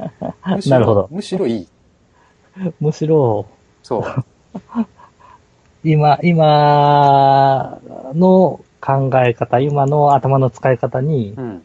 [0.66, 1.68] なるほどむしろいい。
[2.80, 3.46] むしろ、
[3.82, 4.04] そう。
[5.82, 7.80] 今、今
[8.14, 11.62] の考え方、今の頭の使い方にうん。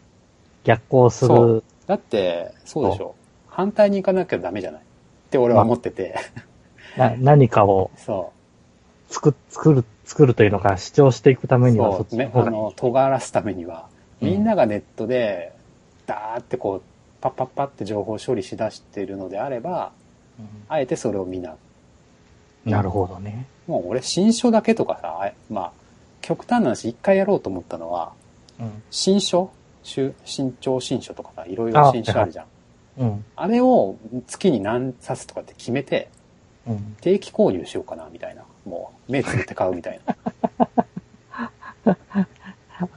[0.64, 1.64] 逆行すそる。
[1.86, 3.14] だって、そうでしょ。
[3.48, 4.82] 反対に行かなきゃダメじゃない？
[4.82, 4.84] っ
[5.30, 6.16] て俺は思ってて。
[6.98, 8.32] な何かをそ
[9.10, 11.60] 作作る、作るというのか主張していくたう。
[11.60, 12.20] めにはそっそう。
[12.20, 12.58] ね、ちの方がいい。
[12.58, 13.88] あの、尖らすためには、
[14.22, 15.52] うんみんながネットで、
[16.08, 16.82] ダーってこう、
[17.22, 19.92] パッパッパって情報処理しだしているのであれば、
[20.70, 21.56] あえてそれを見な
[22.66, 23.46] なるほどね。
[23.68, 25.72] もう俺、新書だけとかさ、あまあ、
[26.22, 28.14] 極端な話、一回やろうと思ったのは、
[28.60, 28.84] うん。
[28.90, 29.52] 新書？
[29.84, 32.46] 新新潮新書とかさ、いろいろ新書あるじゃん。
[32.98, 33.26] うん。
[33.36, 33.98] あれを
[34.28, 36.10] 月に何冊とかって決めて、
[36.68, 36.96] うん。
[37.02, 38.44] 定期購入しようかな、みたいな。
[38.66, 40.16] もう、目つぶって買うみたいな。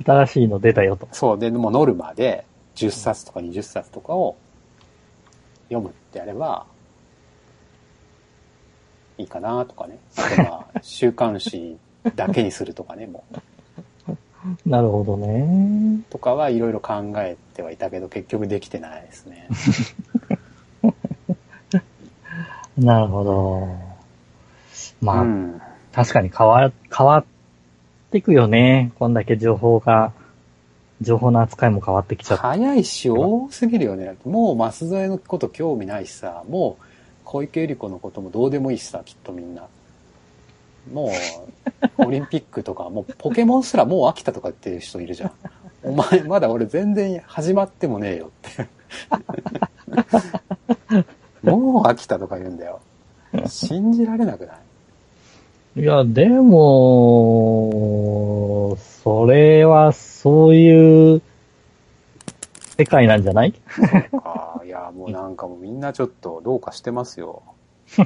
[0.05, 1.09] 新しいの出たよと。
[1.12, 1.39] そう。
[1.39, 2.45] で、もうノルマで
[2.77, 4.37] 10冊とか20冊とかを
[5.69, 6.66] 読むってやれば、
[9.19, 9.99] いいかなとかね。
[10.39, 11.77] まあ、週刊誌
[12.14, 13.37] だけにするとかね、もう。
[14.64, 16.01] なるほどね。
[16.11, 19.49] とかはいろいろ考えてはいたけど、結局できてないですね。
[22.79, 23.69] なるほど。
[25.01, 25.61] まあ、うん。
[25.93, 27.25] 確かに変わ、変わっ
[28.12, 28.93] てくよね。
[28.99, 30.12] こんだけ情報が、
[31.01, 32.43] 情報の扱いも変わってきちゃって。
[32.43, 34.16] 早いし、多すぎるよね。
[34.25, 36.85] もう、マス添えのこと興味ないしさ、もう、
[37.31, 39.66] 小池百合子のこともどうでもいいしさ、きっとみんな。
[40.91, 41.12] も
[41.99, 45.33] う、オリンピックとか、もうポケモンすらもう飽きたとか言ってる人いるじゃん。
[45.83, 48.66] お前、まだ俺全然始まってもねえよって。
[51.43, 52.81] もう飽きたとか言うんだよ。
[53.47, 55.83] 信じられなくない？
[55.83, 57.59] いや、でも、
[59.02, 61.23] それはそういう
[62.78, 63.55] 世界なんじゃない？
[64.24, 67.42] ああ、いや、もうなんかもうみんなちょっとどうかしてますよ。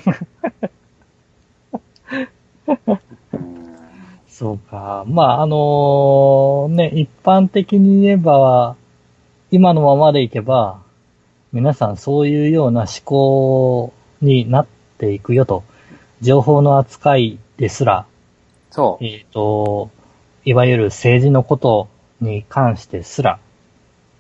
[3.33, 3.77] うん
[4.29, 5.05] そうか。
[5.07, 8.77] まあ、あのね、一般的に言えば、
[9.51, 10.81] 今のままでいけば、
[11.53, 13.93] 皆さんそういうような思考
[14.23, 14.67] になっ
[14.97, 15.65] ていくよと。
[16.23, 18.07] 情報の扱いですら、
[18.71, 19.05] そう。
[19.05, 19.91] えっ、と、
[20.47, 21.89] いわゆる政治のこと
[22.23, 23.39] に関してすら、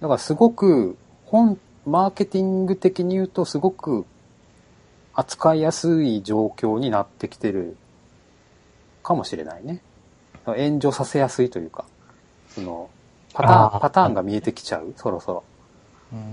[0.02, 0.96] だからすごく、
[1.26, 4.04] 本、マーケティング的に言うとすごく
[5.14, 7.76] 扱いやすい状況になってきてる
[9.04, 9.80] かもしれないね。
[10.44, 11.84] 炎上させやすいというか、
[12.48, 12.90] その、
[13.32, 15.44] パターン、あーパターンが見えてきちゃう、そろそろ。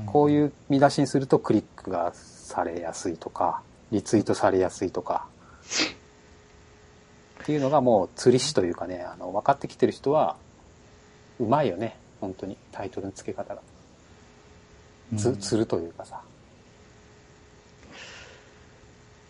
[0.08, 5.28] こういう見出しにするとクリックがされやすいとか、リツイートされやすいとか、
[7.44, 10.38] っていうのがもう釣り師というかね、あの、分かってきてる人は、
[11.40, 11.96] うまいよね。
[12.20, 12.58] 本当に。
[12.72, 13.62] タイトルの付け方が。
[15.18, 16.22] つ、釣るというかさ。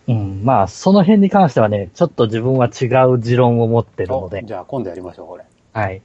[0.07, 5.45] うん、まあ、その辺に関してはね、ちょっと自分は違う持論を持ってるので、おじゃあ今度やりましょう、これ。
[5.71, 6.01] はい。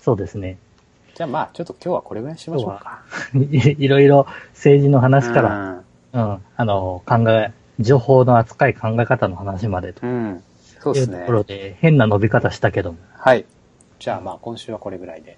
[0.00, 0.56] そうですね。
[1.14, 3.02] じゃあまあ、ちょっと今日はこれぐらいにしましょうか。
[3.34, 5.82] い いろいろ政治の話から、ら。
[6.12, 10.42] うん、あの、考え、情報の扱い考え方の話までとうん。
[10.80, 11.32] そうですねいうとこ。
[11.32, 13.44] ろで、変な伸び方したけども、はい。
[13.98, 15.36] じゃあまあ今週はこれぐらいで。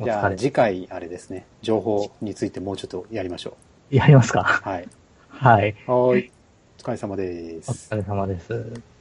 [0.00, 0.36] おじゃあ。
[0.36, 3.56] 次回あれですね、情報についてもうちょっとやりましょ
[3.90, 4.68] やりますかう。
[4.68, 4.88] はい。
[5.28, 5.76] はい。
[5.86, 6.32] はーい。
[6.78, 7.88] お疲れ様でおす。
[7.90, 8.97] 疲れ様です。